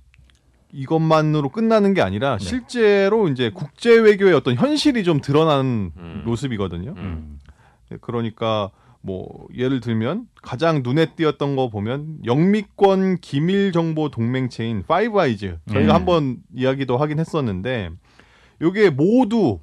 이것만으로 0.73 1.51
끝나는 1.51 1.95
게 1.95 2.03
아니라 2.03 2.39
네. 2.39 2.45
실제로 2.45 3.29
이제 3.29 3.51
국제 3.51 3.97
외교의 3.97 4.35
어떤 4.35 4.57
현실이 4.57 5.05
좀 5.05 5.21
드러난 5.21 5.93
음. 5.97 6.23
모습이거든요. 6.27 6.95
음. 6.97 7.39
그러니까 8.01 8.71
뭐 9.01 9.47
예를 9.57 9.81
들면 9.81 10.27
가장 10.43 10.83
눈에 10.83 11.15
띄었던 11.15 11.55
거 11.55 11.71
보면 11.71 12.19
영미권 12.25 13.19
기밀 13.21 13.71
정보 13.71 14.11
동맹체인 14.11 14.83
파이브 14.83 15.21
아이즈 15.21 15.59
저희가 15.71 15.93
음. 15.93 15.95
한번 15.95 16.37
이야기도 16.53 16.97
하긴 16.97 17.21
했었는데 17.21 17.91
요게 18.61 18.91
모두 18.91 19.61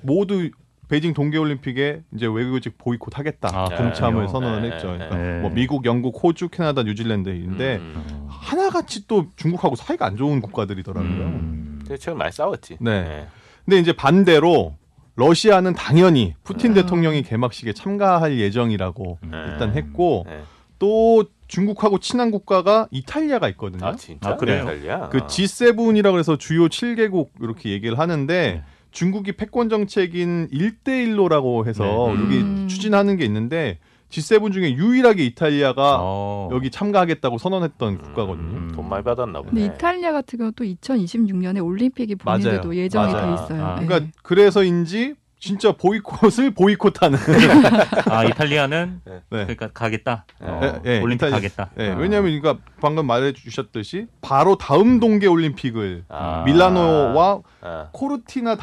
모두 0.00 0.48
베이징 0.88 1.12
동계올림픽에 1.14 2.02
이제 2.14 2.26
외교적 2.26 2.78
보이콧 2.78 3.18
하겠다 3.18 3.50
아, 3.52 3.68
동참을 3.68 4.14
그래요? 4.14 4.28
선언을 4.28 4.62
네, 4.62 4.74
했죠. 4.74 4.92
네, 4.92 4.98
그러니까 4.98 5.16
네. 5.16 5.40
뭐 5.40 5.50
미국, 5.50 5.84
영국, 5.84 6.18
호주, 6.22 6.48
캐나다, 6.48 6.82
뉴질랜드인데 6.82 7.76
음. 7.76 7.94
어. 7.96 8.26
하나같이 8.30 9.06
또 9.06 9.26
중국하고 9.36 9.76
사이가 9.76 10.06
안 10.06 10.16
좋은 10.16 10.40
국가들이더라고요. 10.40 11.10
음. 11.10 11.78
근데 11.80 11.96
최근 11.98 12.18
많이 12.18 12.32
싸웠지. 12.32 12.78
네. 12.80 13.26
근데 13.64 13.78
이제 13.78 13.92
반대로 13.92 14.76
러시아는 15.16 15.74
당연히 15.74 16.34
푸틴 16.44 16.70
음. 16.70 16.74
대통령이 16.74 17.22
개막식에 17.22 17.72
참가할 17.74 18.38
예정이라고 18.38 19.18
네. 19.22 19.38
일단 19.48 19.74
했고 19.74 20.24
네. 20.26 20.40
또 20.78 21.24
중국하고 21.48 21.98
친한 21.98 22.30
국가가 22.30 22.86
이탈리아가 22.90 23.48
있거든요. 23.50 23.84
아 23.86 23.96
진짜? 23.96 24.30
아, 24.30 24.36
그래요? 24.36 24.62
이탈리아? 24.62 25.08
그 25.08 25.18
G7이라고 25.20 26.18
해서 26.18 26.36
주요 26.36 26.68
7개국 26.68 27.30
이렇게 27.40 27.70
얘기를 27.70 27.98
하는데 27.98 28.62
네. 28.64 28.64
중국이 28.90 29.32
패권 29.32 29.68
정책인 29.68 30.48
1대1로라고 30.50 31.66
해서 31.66 31.84
네. 31.84 32.22
여기 32.24 32.38
음. 32.38 32.68
추진하는 32.68 33.16
게 33.16 33.24
있는데 33.24 33.78
G7 34.10 34.52
중에 34.52 34.72
유일하게 34.72 35.24
이탈리아가 35.26 35.98
어. 36.00 36.48
여기 36.52 36.70
참가하겠다고 36.70 37.38
선언했던 37.38 37.98
국가거든요. 37.98 38.56
음. 38.56 38.72
돈 38.74 38.88
많이 38.88 39.04
받았나 39.04 39.40
보네. 39.42 39.50
근데 39.50 39.64
이탈리아 39.66 40.12
같은 40.12 40.38
경우 40.38 40.52
또 40.52 40.64
2026년에 40.64 41.64
올림픽이 41.64 42.16
맞아요. 42.24 42.74
예정이 42.74 43.12
맞아요. 43.12 43.36
돼 43.36 43.42
있어요. 43.42 43.64
아. 43.64 43.78
예. 43.82 43.86
그러니까 43.86 44.10
그래서인지 44.22 45.14
진짜 45.40 45.70
보이콧을 45.72 46.50
보이콧하는 46.50 47.16
아 48.10 48.24
이탈리아는 48.24 49.00
네. 49.04 49.20
그러니까 49.30 49.68
가겠다. 49.68 50.24
어, 50.40 50.60
예, 50.84 50.96
예, 50.96 51.00
올림픽 51.00 51.26
이탈리- 51.26 51.30
가겠다. 51.30 51.70
네, 51.76 51.90
아. 51.92 51.96
왜냐하면 51.96 52.40
그러니까 52.40 52.62
방금 52.80 53.06
말해 53.06 53.32
주셨듯이 53.32 54.06
바로 54.20 54.56
다음 54.56 54.98
동계 54.98 55.26
올림픽을 55.28 56.04
아. 56.08 56.42
밀라노와 56.44 57.40
아. 57.60 57.88
코르티나 57.92 58.56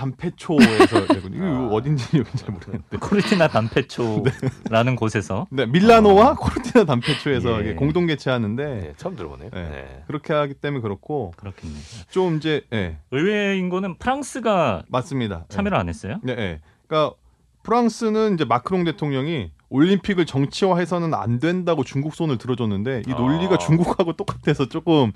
되거든요. 1.08 1.38
이거 1.38 1.70
아. 1.72 1.78
어딘지 1.78 2.06
잘 2.36 2.52
모르겠는데. 2.52 2.98
코르티나 2.98 3.48
담페초라는 4.70 4.96
곳에서 4.98 5.48
네, 5.52 5.66
밀라노와 5.66 6.36
코르티나 6.36 6.84
담페초에서 6.86 7.66
예. 7.68 7.74
공동 7.76 8.06
개최하는데 8.06 8.66
네, 8.66 8.94
처음 8.98 9.16
들어보네요. 9.16 9.50
네. 9.54 9.64
네. 9.70 10.04
그렇게 10.08 10.34
하기 10.34 10.56
때문에 10.56 10.82
그렇고 10.82 11.32
그렇겠네요. 11.38 11.80
좀 12.10 12.36
이제 12.38 12.62
예, 12.74 12.98
의외인 13.12 13.70
거는 13.70 13.98
프랑스가 13.98 14.84
맞습니다. 14.90 15.46
참여를 15.48 15.78
안 15.78 15.88
했어요. 15.88 16.20
네, 16.24 16.36
네. 16.36 16.60
그러니까 16.88 17.16
프랑스는 17.64 18.36
이제 18.36 18.46
마크롱 18.46 18.84
대통령이 18.84 19.52
올림픽을 19.70 20.26
정치화해서는 20.26 21.14
안 21.14 21.40
된다고 21.40 21.84
중국 21.84 22.16
손을 22.16 22.38
들어줬는데 22.38 23.04
이 23.08 23.10
논리가 23.10 23.56
아. 23.56 23.58
중국하고 23.58 24.14
똑같아서 24.14 24.70
조금 24.70 25.12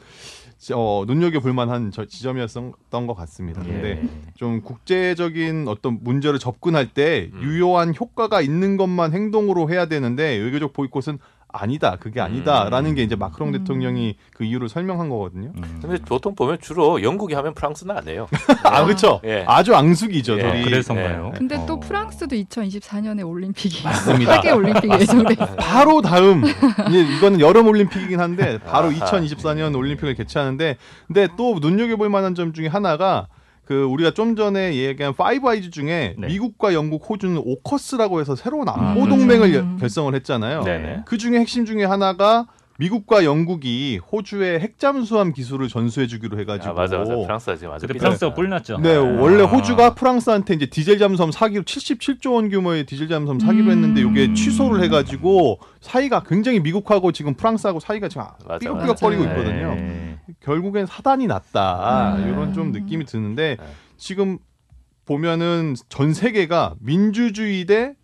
어, 0.73 1.03
눈여겨 1.07 1.39
볼 1.39 1.53
만한 1.53 1.91
저- 1.91 2.05
지점이었던 2.05 2.73
것 2.89 3.13
같습니다. 3.13 3.63
예. 3.65 3.71
근데 3.71 4.03
좀 4.35 4.61
국제적인 4.61 5.67
어떤 5.67 5.99
문제를 6.01 6.39
접근할 6.39 6.87
때 6.93 7.29
음. 7.33 7.41
유효한 7.43 7.93
효과가 7.97 8.41
있는 8.41 8.75
것만 8.75 9.13
행동으로 9.13 9.69
해야 9.69 9.85
되는데 9.85 10.35
외교적 10.35 10.73
보이콧은 10.73 11.19
아니다. 11.51 11.97
그게 11.99 12.21
아니다라는 12.21 12.91
음. 12.91 12.95
게 12.95 13.03
이제 13.03 13.15
마크롱 13.15 13.49
음. 13.49 13.51
대통령이 13.53 14.15
그 14.33 14.43
이유를 14.43 14.69
설명한 14.69 15.09
거거든요. 15.09 15.51
음. 15.55 15.79
근데 15.81 15.97
보통 16.03 16.35
보면 16.35 16.59
주로 16.61 17.01
영국이 17.01 17.33
하면 17.33 17.53
프랑스는 17.53 17.97
안 17.97 18.07
해요. 18.07 18.27
아, 18.63 18.83
그렇죠. 18.83 19.19
예. 19.25 19.43
아주 19.47 19.75
앙숙이죠. 19.75 20.37
예. 20.37 20.41
저희. 20.41 20.61
아, 20.61 20.63
그래서인가요? 20.63 21.31
근데 21.35 21.55
어. 21.55 21.65
또 21.65 21.79
프랑스도 21.79 22.35
2024년에 22.35 23.27
올림픽이 23.27 23.83
맞습니다. 23.83 24.37
하계 24.37 24.51
올림픽이 24.51 24.93
예정돼. 24.93 25.35
바로 25.57 26.01
다음 26.01 26.43
이거는 27.17 27.39
여름 27.39 27.67
올림픽이긴 27.67 28.19
한데 28.19 28.59
바로 28.59 28.89
아하. 28.89 29.05
2024년 29.05 29.75
올림픽을 29.75 30.13
개최하는데 30.15 30.77
근데 31.07 31.27
또 31.35 31.57
눈여겨볼 31.59 32.09
만한 32.09 32.35
점 32.35 32.53
중에 32.53 32.67
하나가 32.67 33.27
그 33.69 33.83
우리가 33.83 34.09
좀 34.09 34.35
전에 34.35 34.73
얘기한 34.73 35.13
파이브 35.13 35.47
아이즈 35.47 35.69
중에 35.69 36.15
네. 36.17 36.25
미국과 36.27 36.73
영국, 36.73 37.07
호주는 37.07 37.39
오커스라고 37.45 38.19
해서 38.19 38.35
새로운 38.35 38.67
안보 38.67 39.03
아, 39.03 39.07
동맹을 39.07 39.51
그렇죠. 39.51 39.57
여- 39.73 39.75
결성을 39.77 40.15
했잖아요. 40.15 40.63
네네. 40.63 41.01
그 41.05 41.19
중에 41.19 41.37
핵심 41.39 41.65
중에 41.67 41.85
하나가 41.85 42.47
미국과 42.79 43.25
영국이 43.25 43.99
호주의 44.09 44.57
핵잠수함 44.61 45.33
기술을 45.33 45.67
전수해주기로 45.67 46.39
해가지고 46.39 46.71
아, 46.71 46.73
맞아 46.73 46.97
맞아. 46.97 47.13
프랑스가 47.13 47.57
지금 47.57 47.73
아주 47.73 47.85
근데 47.85 47.99
삐졌어요. 47.99 48.33
프랑스가 48.33 48.33
뿔났죠. 48.33 48.77
네, 48.77 48.95
아. 48.95 49.01
원래 49.01 49.43
호주가 49.43 49.95
프랑스한테 49.95 50.53
이제 50.53 50.65
디젤 50.65 50.97
잠수함 50.97 51.31
사기로 51.31 51.63
77조 51.63 52.35
원 52.35 52.49
규모의 52.49 52.85
디젤 52.85 53.09
잠수함 53.09 53.37
사기로 53.41 53.65
음. 53.65 53.71
했는데 53.71 54.01
이게 54.01 54.33
취소를 54.33 54.81
해가지고 54.83 55.59
사이가 55.81 56.23
굉장히 56.23 56.61
미국하고 56.61 57.11
지금 57.11 57.33
프랑스하고 57.33 57.81
사이가 57.81 58.07
지금 58.07 58.23
맞아, 58.47 58.59
삐걱삐걱거리고 58.59 59.23
맞아요. 59.25 59.39
있거든요. 59.39 59.75
네. 59.75 60.17
결국엔 60.39 60.85
사단이 60.85 61.27
났다 61.27 62.15
음. 62.15 62.29
이런 62.29 62.53
좀 62.53 62.71
느낌이 62.71 63.03
드는데 63.03 63.57
네. 63.59 63.65
지금 63.97 64.37
보면은 65.05 65.75
전 65.89 66.13
세계가 66.13 66.75
민주주의 66.79 67.65
대 67.65 67.95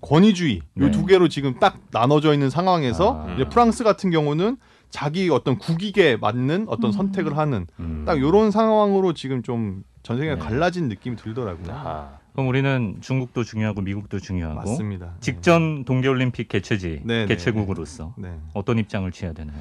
권위주의 0.00 0.56
이 0.56 0.60
네. 0.74 0.90
두 0.90 1.06
개로 1.06 1.28
지금 1.28 1.58
딱 1.58 1.78
나눠져 1.90 2.32
있는 2.32 2.50
상황에서 2.50 3.26
아. 3.26 3.34
이제 3.34 3.48
프랑스 3.48 3.84
같은 3.84 4.10
경우는 4.10 4.56
자기 4.90 5.28
어떤 5.28 5.58
국익에 5.58 6.16
맞는 6.16 6.66
어떤 6.68 6.90
음. 6.90 6.92
선택을 6.92 7.36
하는 7.36 7.66
음. 7.80 8.04
딱 8.06 8.18
이런 8.18 8.50
상황으로 8.50 9.12
지금 9.12 9.42
좀 9.42 9.82
전 10.08 10.16
세계가 10.16 10.36
네. 10.36 10.40
갈라진 10.40 10.88
느낌이 10.88 11.16
들더라고요. 11.16 11.66
아, 11.70 12.18
그럼 12.32 12.48
우리는 12.48 12.96
중국도 13.02 13.44
중요하고 13.44 13.82
미국도 13.82 14.20
중요하고 14.20 14.54
맞습니다. 14.54 15.14
직전 15.20 15.84
동계올림픽 15.84 16.48
개최지 16.48 17.02
네, 17.04 17.20
네, 17.20 17.26
개최국으로서 17.26 18.14
네. 18.16 18.38
어떤 18.54 18.78
입장을 18.78 19.10
취해야 19.12 19.34
되나요? 19.34 19.58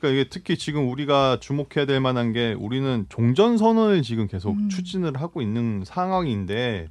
그러니까 0.00 0.20
이게 0.20 0.28
특히 0.28 0.58
지금 0.58 0.90
우리가 0.90 1.38
주목해야 1.40 1.86
될 1.86 2.00
만한 2.00 2.32
게 2.32 2.54
우리는 2.58 3.06
종전 3.08 3.56
선언을 3.56 4.02
지금 4.02 4.26
계속 4.26 4.56
음. 4.56 4.68
추진을 4.68 5.20
하고 5.20 5.40
있는 5.40 5.84
상황인데 5.86 6.88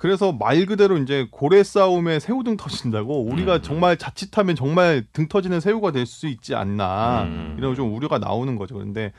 그래서 0.00 0.32
말 0.32 0.64
그대로 0.64 0.96
이제 0.96 1.28
고래 1.30 1.62
싸움에 1.62 2.20
새우등 2.20 2.56
터진다고 2.56 3.22
우리가 3.22 3.56
음. 3.56 3.62
정말 3.62 3.98
자칫하면 3.98 4.56
정말 4.56 5.04
등 5.12 5.28
터지는 5.28 5.60
새우가 5.60 5.92
될 5.92 6.06
수 6.06 6.26
있지 6.26 6.54
않나 6.54 7.24
음. 7.24 7.56
이런 7.58 7.74
좀 7.74 7.94
우려가 7.94 8.18
나오는 8.18 8.56
거죠. 8.56 8.76
그런데 8.76 9.12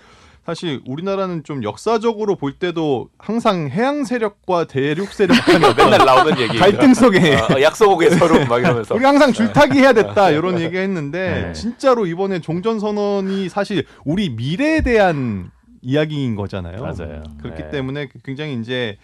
사실 0.44 0.82
우리나라는 0.88 1.44
좀 1.44 1.64
역사적으로 1.64 2.36
볼 2.36 2.54
때도 2.54 3.10
항상 3.20 3.70
해양 3.70 4.04
세력과 4.06 4.66
대륙 4.66 5.10
세력 5.14 5.36
맨날 5.78 6.04
나오는 6.04 6.40
얘기. 6.40 6.58
갈등 6.58 6.96
속에 6.96 7.36
어, 7.36 7.58
어, 7.58 7.62
약속옥의 7.62 8.10
서름 8.18 8.48
막 8.48 8.58
이러면서. 8.58 8.96
우리 8.96 9.06
항상 9.06 9.32
줄타기 9.34 9.78
해야 9.78 9.94
됐다 9.94 10.32
이런 10.32 10.60
얘기 10.60 10.78
했는데 10.78 11.44
네. 11.46 11.54
진짜로 11.54 12.08
이번에 12.08 12.40
종전 12.40 12.80
선언이 12.80 13.50
사실 13.50 13.86
우리 14.04 14.30
미래에 14.32 14.82
대한 14.82 15.52
이야기인 15.84 16.36
거잖아요. 16.36 16.82
맞아요. 16.82 17.22
그렇기 17.40 17.62
네. 17.62 17.70
때문에 17.70 18.10
굉장히 18.26 18.56
이제 18.56 18.98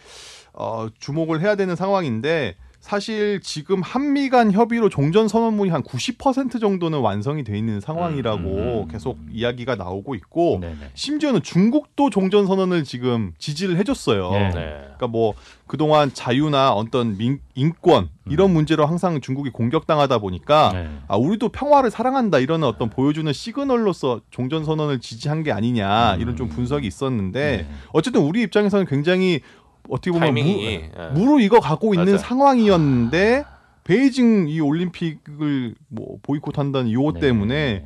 어, 0.57 0.87
주목을 0.99 1.41
해야 1.41 1.55
되는 1.55 1.75
상황인데 1.75 2.55
사실 2.79 3.41
지금 3.41 3.81
한미 3.81 4.29
간 4.29 4.51
협의로 4.51 4.89
종전 4.89 5.27
선언문이 5.27 5.69
한 5.69 5.83
90% 5.83 6.61
정도는 6.61 6.99
완성이 6.99 7.43
돼 7.43 7.57
있는 7.57 7.81
상황이라고 7.81 8.39
음, 8.39 8.83
음. 8.83 8.87
계속 8.87 9.17
이야기가 9.31 9.75
나오고 9.75 10.15
있고 10.15 10.59
네네. 10.61 10.91
심지어는 10.93 11.43
중국도 11.43 12.09
종전 12.09 12.47
선언을 12.47 12.83
지금 12.85 13.33
지지를 13.39 13.77
해줬어요. 13.77 14.31
네. 14.31 14.49
네. 14.51 14.81
그러니까 14.83 15.07
뭐 15.07 15.33
그동안 15.65 16.13
자유나 16.13 16.71
어떤 16.71 17.17
민, 17.17 17.39
인권 17.55 18.09
이런 18.29 18.51
음. 18.51 18.53
문제로 18.53 18.85
항상 18.85 19.19
중국이 19.19 19.49
공격당하다 19.49 20.19
보니까 20.19 20.71
네. 20.73 20.89
아 21.07 21.17
우리도 21.17 21.49
평화를 21.49 21.91
사랑한다 21.91 22.39
이런 22.39 22.63
어떤 22.63 22.89
보여주는 22.89 23.31
시그널로서 23.31 24.21
종전 24.31 24.63
선언을 24.63 24.99
지지한 24.99 25.43
게 25.43 25.51
아니냐 25.51 26.15
음. 26.15 26.21
이런 26.21 26.35
좀 26.37 26.47
분석이 26.47 26.87
있었는데 26.87 27.57
네. 27.57 27.69
어쨌든 27.91 28.21
우리 28.21 28.41
입장에서는 28.43 28.85
굉장히 28.85 29.41
어떻게 29.89 30.11
보면 30.11 30.21
타이밍이 30.27 30.65
예. 30.65 30.91
무, 31.13 31.25
로 31.25 31.39
익어 31.39 31.59
가고 31.59 31.93
있는 31.93 32.05
맞아요. 32.05 32.17
상황이었는데 32.17 33.45
베이징 33.83 34.47
이 34.49 34.59
올림픽을 34.59 35.75
뭐 35.87 36.17
보이콧한다는 36.21 36.91
요거 36.91 37.13
네. 37.13 37.19
때문에 37.21 37.85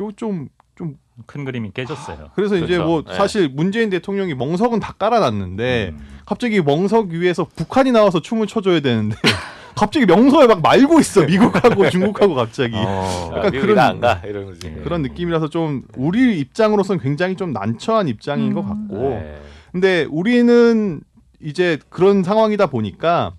요좀 0.00 0.48
큰 1.26 1.44
그림이 1.44 1.70
깨졌어요. 1.72 2.30
그래서 2.34 2.56
이제 2.56 2.66
그렇죠. 2.66 2.84
뭐 2.86 3.02
네. 3.06 3.14
사실 3.14 3.48
문재인 3.48 3.88
대통령이 3.90 4.34
멍석은 4.34 4.80
다 4.80 4.94
깔아놨는데 4.98 5.90
음. 5.92 5.98
갑자기 6.26 6.60
멍석 6.60 7.10
위에서 7.10 7.46
북한이 7.54 7.92
나와서 7.92 8.20
춤을 8.20 8.46
춰줘야 8.48 8.80
되는데 8.80 9.14
갑자기 9.76 10.06
명서에 10.06 10.46
막 10.46 10.60
말고 10.62 10.98
있어 11.00 11.22
미국하고 11.24 11.88
중국하고 11.90 12.34
갑자기 12.34 12.74
어. 12.76 13.30
아, 13.32 13.36
약간 13.38 13.52
그런- 13.52 13.76
나안 13.76 14.00
가 14.00 14.22
이런 14.24 14.46
거지. 14.46 14.68
네. 14.72 14.80
그런 14.82 15.02
느낌이라서 15.02 15.48
좀 15.50 15.82
우리 15.96 16.40
입장으로서는 16.40 17.00
굉장히 17.02 17.36
좀 17.36 17.52
난처한 17.52 18.08
입장인 18.08 18.48
음. 18.48 18.54
것 18.54 18.62
같고 18.62 18.98
네. 19.10 19.40
근데 19.72 20.06
우리는 20.10 21.00
이제 21.44 21.78
그런 21.90 22.22
상황이다 22.22 22.66
보니까 22.66 23.34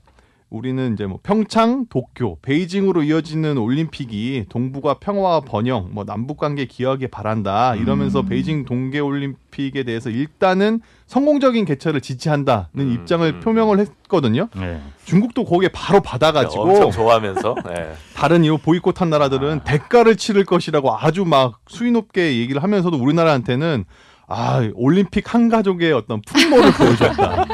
우리는 0.51 0.93
이제 0.93 1.07
뭐 1.07 1.19
평창, 1.23 1.87
도쿄, 1.89 2.37
베이징으로 2.43 3.03
이어지는 3.03 3.57
올림픽이 3.57 4.45
동북아 4.47 4.99
평화와 4.99 5.41
번영, 5.41 5.89
뭐 5.91 6.05
남북 6.05 6.37
관계 6.37 6.65
기여하길 6.65 7.09
바란다 7.09 7.75
이러면서 7.75 8.21
음. 8.21 8.27
베이징 8.27 8.63
동계 8.63 8.99
올림픽에 8.99 9.83
대해서 9.83 10.11
일단은 10.11 10.81
성공적인 11.07 11.65
개최를 11.65 11.99
지지한다는 11.99 12.67
음, 12.77 12.91
입장을 12.93 13.27
음. 13.27 13.39
표명을 13.39 13.79
했거든요. 13.79 14.47
네. 14.55 14.79
중국도 15.03 15.43
거기에 15.43 15.69
바로 15.73 15.99
받아가지고 15.99 16.63
엄청 16.63 16.91
좋아하면서. 16.91 17.55
네. 17.67 17.93
다른 18.15 18.43
이 18.45 18.55
보이콧한 18.55 19.09
나라들은 19.09 19.59
아. 19.59 19.63
대가를 19.63 20.15
치를 20.15 20.45
것이라고 20.45 20.95
아주 20.95 21.25
막 21.25 21.59
수위 21.67 21.91
높게 21.91 22.37
얘기를 22.37 22.61
하면서도 22.63 22.97
우리나라한테는 22.97 23.83
아 24.27 24.67
올림픽 24.73 25.33
한 25.33 25.49
가족의 25.49 25.91
어떤 25.93 26.21
풍모를 26.21 26.71
보여줬다. 26.73 27.44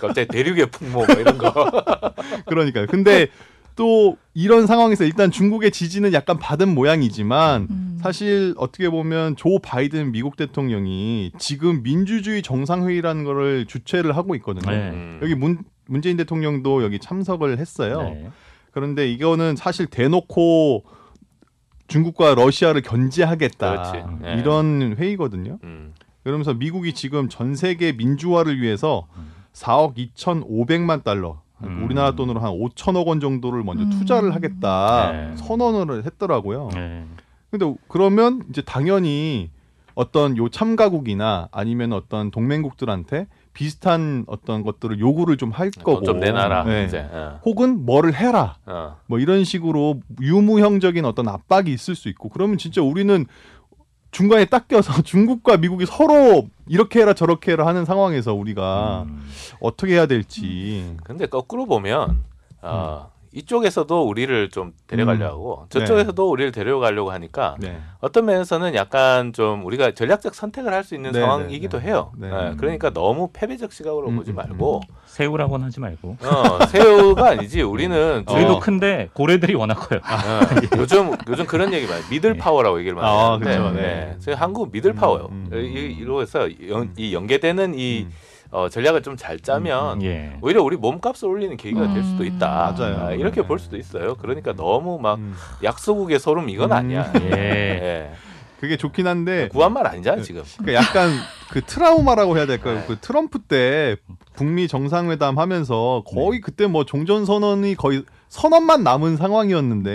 갑자기 0.00 0.26
대륙의 0.28 0.66
풍모 0.70 1.06
뭐 1.06 1.16
이런 1.16 1.38
거. 1.38 1.52
그러니까요. 2.46 2.86
근데 2.86 3.28
또 3.76 4.16
이런 4.34 4.66
상황에서 4.66 5.04
일단 5.04 5.30
중국의 5.30 5.70
지지는 5.70 6.12
약간 6.12 6.38
받은 6.38 6.74
모양이지만 6.74 7.66
음. 7.70 7.98
사실 8.00 8.54
어떻게 8.56 8.88
보면 8.88 9.36
조 9.36 9.58
바이든 9.58 10.12
미국 10.12 10.36
대통령이 10.36 11.32
지금 11.38 11.82
민주주의 11.82 12.42
정상회의라는 12.42 13.24
거를 13.24 13.66
주최를 13.66 14.16
하고 14.16 14.34
있거든요. 14.36 14.70
네. 14.70 14.90
음. 14.90 15.20
여기 15.22 15.34
문 15.34 15.58
문재인 15.86 16.16
대통령도 16.16 16.82
여기 16.82 16.98
참석을 16.98 17.58
했어요. 17.58 18.02
네. 18.02 18.30
그런데 18.70 19.10
이거는 19.10 19.56
사실 19.56 19.86
대놓고 19.86 20.84
중국과 21.88 22.34
러시아를 22.34 22.82
견제하겠다. 22.82 24.18
네. 24.22 24.36
이런 24.38 24.96
회의거든요. 24.98 25.58
음. 25.64 25.92
그러면서 26.24 26.54
미국이 26.54 26.92
지금 26.94 27.28
전 27.28 27.54
세계 27.54 27.92
민주화를 27.92 28.60
위해서 28.60 29.06
음. 29.16 29.32
4억 29.52 29.94
2,500만 30.16 31.04
달러, 31.04 31.40
음. 31.62 31.84
우리나라 31.84 32.12
돈으로 32.12 32.40
한 32.40 32.50
5천억 32.50 33.06
원 33.06 33.20
정도를 33.20 33.62
먼저 33.62 33.84
음. 33.84 33.90
투자를 33.90 34.34
하겠다 34.34 35.12
네. 35.12 35.36
선언을 35.36 36.04
했더라고요. 36.04 36.70
네. 36.74 37.04
근데 37.50 37.72
그러면 37.86 38.42
이제 38.50 38.62
당연히 38.62 39.50
어떤 39.94 40.36
요 40.36 40.48
참가국이나 40.48 41.48
아니면 41.52 41.92
어떤 41.92 42.32
동맹국들한테 42.32 43.28
비슷한 43.52 44.24
어떤 44.26 44.64
것들을 44.64 44.98
요구를 44.98 45.36
좀 45.36 45.52
할 45.52 45.70
거고 45.70 46.00
돈좀 46.00 46.18
내놔라. 46.18 46.64
네. 46.64 46.84
이제. 46.86 47.06
어. 47.08 47.38
혹은 47.44 47.84
뭐를 47.86 48.12
해라 48.12 48.56
어. 48.66 48.96
뭐 49.06 49.20
이런 49.20 49.44
식으로 49.44 50.00
유무형적인 50.20 51.04
어떤 51.04 51.28
압박이 51.28 51.72
있을 51.72 51.94
수 51.94 52.08
있고 52.08 52.28
그러면 52.30 52.58
진짜 52.58 52.82
우리는 52.82 53.24
중간에 54.14 54.44
딱 54.44 54.68
껴서 54.68 54.92
중국과 55.02 55.56
미국이 55.56 55.86
서로 55.86 56.46
이렇게 56.68 57.00
해라 57.00 57.14
저렇게 57.14 57.52
해라 57.52 57.66
하는 57.66 57.84
상황에서 57.84 58.32
우리가 58.32 59.06
음. 59.08 59.28
어떻게 59.60 59.94
해야 59.94 60.06
될지 60.06 60.96
근데 61.02 61.26
거꾸로 61.26 61.66
보면 61.66 62.22
어, 62.62 63.10
이쪽에서도 63.34 64.02
우리를 64.06 64.48
좀 64.50 64.72
데려가려 64.86 65.26
음. 65.26 65.30
하고 65.30 65.66
저쪽에서도 65.68 66.30
우리를 66.30 66.52
데려가려고 66.52 67.10
하니까 67.10 67.56
네. 67.58 67.78
어떤 68.00 68.26
면에서는 68.26 68.74
약간 68.76 69.32
좀 69.32 69.66
우리가 69.66 69.90
전략적 69.92 70.34
선택을 70.34 70.72
할 70.72 70.84
수 70.84 70.94
있는 70.94 71.12
네, 71.12 71.20
상황이기도 71.20 71.78
네, 71.80 71.86
해요. 71.86 72.12
네. 72.18 72.28
예, 72.28 72.54
그러니까 72.58 72.90
너무 72.90 73.30
패배적 73.32 73.72
시각으로 73.72 74.08
음, 74.08 74.16
보지 74.16 74.32
음, 74.32 74.36
말고 74.36 74.82
새우라고는 75.06 75.64
하지 75.66 75.80
말고. 75.80 76.18
어, 76.22 76.66
새우가 76.66 77.30
아니지 77.30 77.62
우리는 77.62 78.22
좀, 78.26 78.36
저희도 78.36 78.52
어. 78.56 78.60
큰데 78.60 79.08
고래들이 79.14 79.54
워낙 79.54 79.74
커요. 79.76 80.00
어, 80.04 80.78
요즘 80.78 81.12
요즘 81.28 81.46
그런 81.46 81.72
얘기 81.72 81.86
많이 81.86 82.02
middle 82.10 82.34
네. 82.34 82.38
power라고 82.38 82.78
얘기를 82.80 82.94
많이 82.96 83.08
아, 83.08 83.32
하는데 83.32 83.46
그쵸, 83.50 83.70
네. 83.70 83.80
네. 83.80 84.16
저희 84.20 84.34
한국 84.34 84.70
middle 84.70 84.92
power요. 84.92 85.28
음, 85.30 85.48
음. 85.50 85.58
이- 85.58 85.96
이로 85.98 86.20
해서 86.20 86.46
연, 86.68 86.82
음. 86.82 86.94
이 86.98 87.14
연계되는 87.14 87.74
이 87.74 88.02
음. 88.06 88.12
어, 88.54 88.68
전략을 88.68 89.02
좀 89.02 89.16
잘 89.16 89.38
짜면 89.40 90.02
예. 90.02 90.36
오히려 90.42 90.62
우리 90.62 90.76
몸값을 90.76 91.28
올리는 91.28 91.56
계기가 91.56 91.92
될 91.92 92.04
수도 92.04 92.24
있다. 92.24 92.70
음. 92.70 92.76
맞아요. 92.76 93.06
아, 93.06 93.12
이렇게 93.12 93.40
네. 93.42 93.46
볼 93.46 93.58
수도 93.58 93.76
있어요. 93.76 94.14
그러니까 94.16 94.52
너무 94.52 94.98
막 95.00 95.18
음. 95.18 95.34
약소국의 95.62 96.20
설움 96.20 96.48
이건 96.48 96.70
음. 96.70 96.76
아니야. 96.76 97.12
예. 97.20 97.30
예. 97.32 98.10
그게 98.60 98.76
좋긴 98.76 99.06
한데 99.06 99.48
구한 99.48 99.72
말 99.72 99.86
아니잖아 99.86 100.18
네. 100.18 100.22
지금. 100.22 100.42
그러니까 100.58 100.82
약간 100.82 101.10
그 101.50 101.62
트라우마라고 101.62 102.36
해야 102.36 102.46
될까요? 102.46 102.76
네. 102.76 102.84
그 102.86 102.96
트럼프 103.00 103.40
때 103.40 103.96
북미 104.36 104.68
정상회담 104.68 105.38
하면서 105.38 106.02
거의 106.06 106.40
그때 106.40 106.66
뭐 106.66 106.84
종전 106.84 107.24
선언이 107.24 107.74
거의 107.74 108.04
선언만 108.38 108.82
남은 108.82 109.16
상황이었는데 109.16 109.90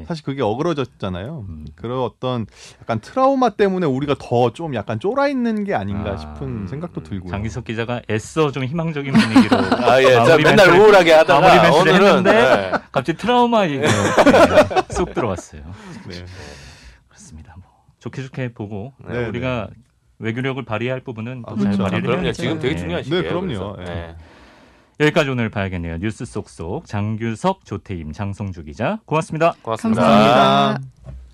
예. 0.00 0.04
사실 0.06 0.22
그게 0.22 0.42
어그러졌잖아요. 0.42 1.46
음. 1.48 1.64
그런 1.74 2.00
어떤 2.00 2.44
약간 2.82 3.00
트라우마 3.00 3.48
때문에 3.50 3.86
우리가 3.86 4.14
더 4.18 4.50
좀 4.52 4.74
약간 4.74 5.00
쫄아 5.00 5.28
있는 5.28 5.64
게 5.64 5.74
아닌가 5.74 6.12
아, 6.12 6.16
싶은 6.18 6.46
음, 6.46 6.66
생각도 6.68 7.02
들고요. 7.02 7.30
장기석 7.30 7.64
기자가 7.64 8.02
애써 8.10 8.50
좀 8.52 8.64
희망적인 8.64 9.10
분위기로 9.12 9.56
아 9.88 10.02
예, 10.02 10.12
자 10.12 10.24
마무리 10.24 10.42
맨날 10.44 10.66
멘트를- 10.68 10.80
우울하게 10.80 11.12
하다가 11.14 11.40
마무리 11.40 11.62
멘트를 11.70 11.92
오늘은 11.92 12.06
했는데 12.08 12.32
네. 12.32 12.78
갑자기 12.92 13.16
트라우마 13.18 13.64
얘기가 13.66 13.82
네, 13.86 14.82
쏙 14.92 15.14
들어왔어요. 15.14 15.62
네. 16.08 16.24
그렇습니다. 17.08 17.54
뭐 17.56 17.64
좋게 18.00 18.22
좋게 18.22 18.52
보고 18.52 18.92
네, 19.08 19.26
우리가 19.28 19.68
외교력을 20.18 20.62
발휘할 20.64 21.00
부분은 21.00 21.44
아, 21.46 21.50
또잘 21.52 21.64
그렇죠. 21.64 21.82
아, 21.82 21.86
발휘를 21.86 22.02
그럼요. 22.06 22.24
해야죠. 22.26 22.42
지금 22.42 22.58
되게 22.58 22.74
예. 22.74 22.78
중요한 22.78 23.02
네, 23.02 23.04
시기예요. 23.04 23.22
그럼요. 23.40 23.76
여기까지 25.00 25.30
오늘 25.30 25.48
봐야겠네요. 25.48 25.98
뉴스 25.98 26.24
속속 26.24 26.86
장규석, 26.86 27.64
조태임, 27.64 28.12
장성주 28.12 28.64
기자 28.64 28.98
고맙습니다. 29.04 29.54
고맙습니다. 29.62 30.02
감사합니다. 30.02 31.27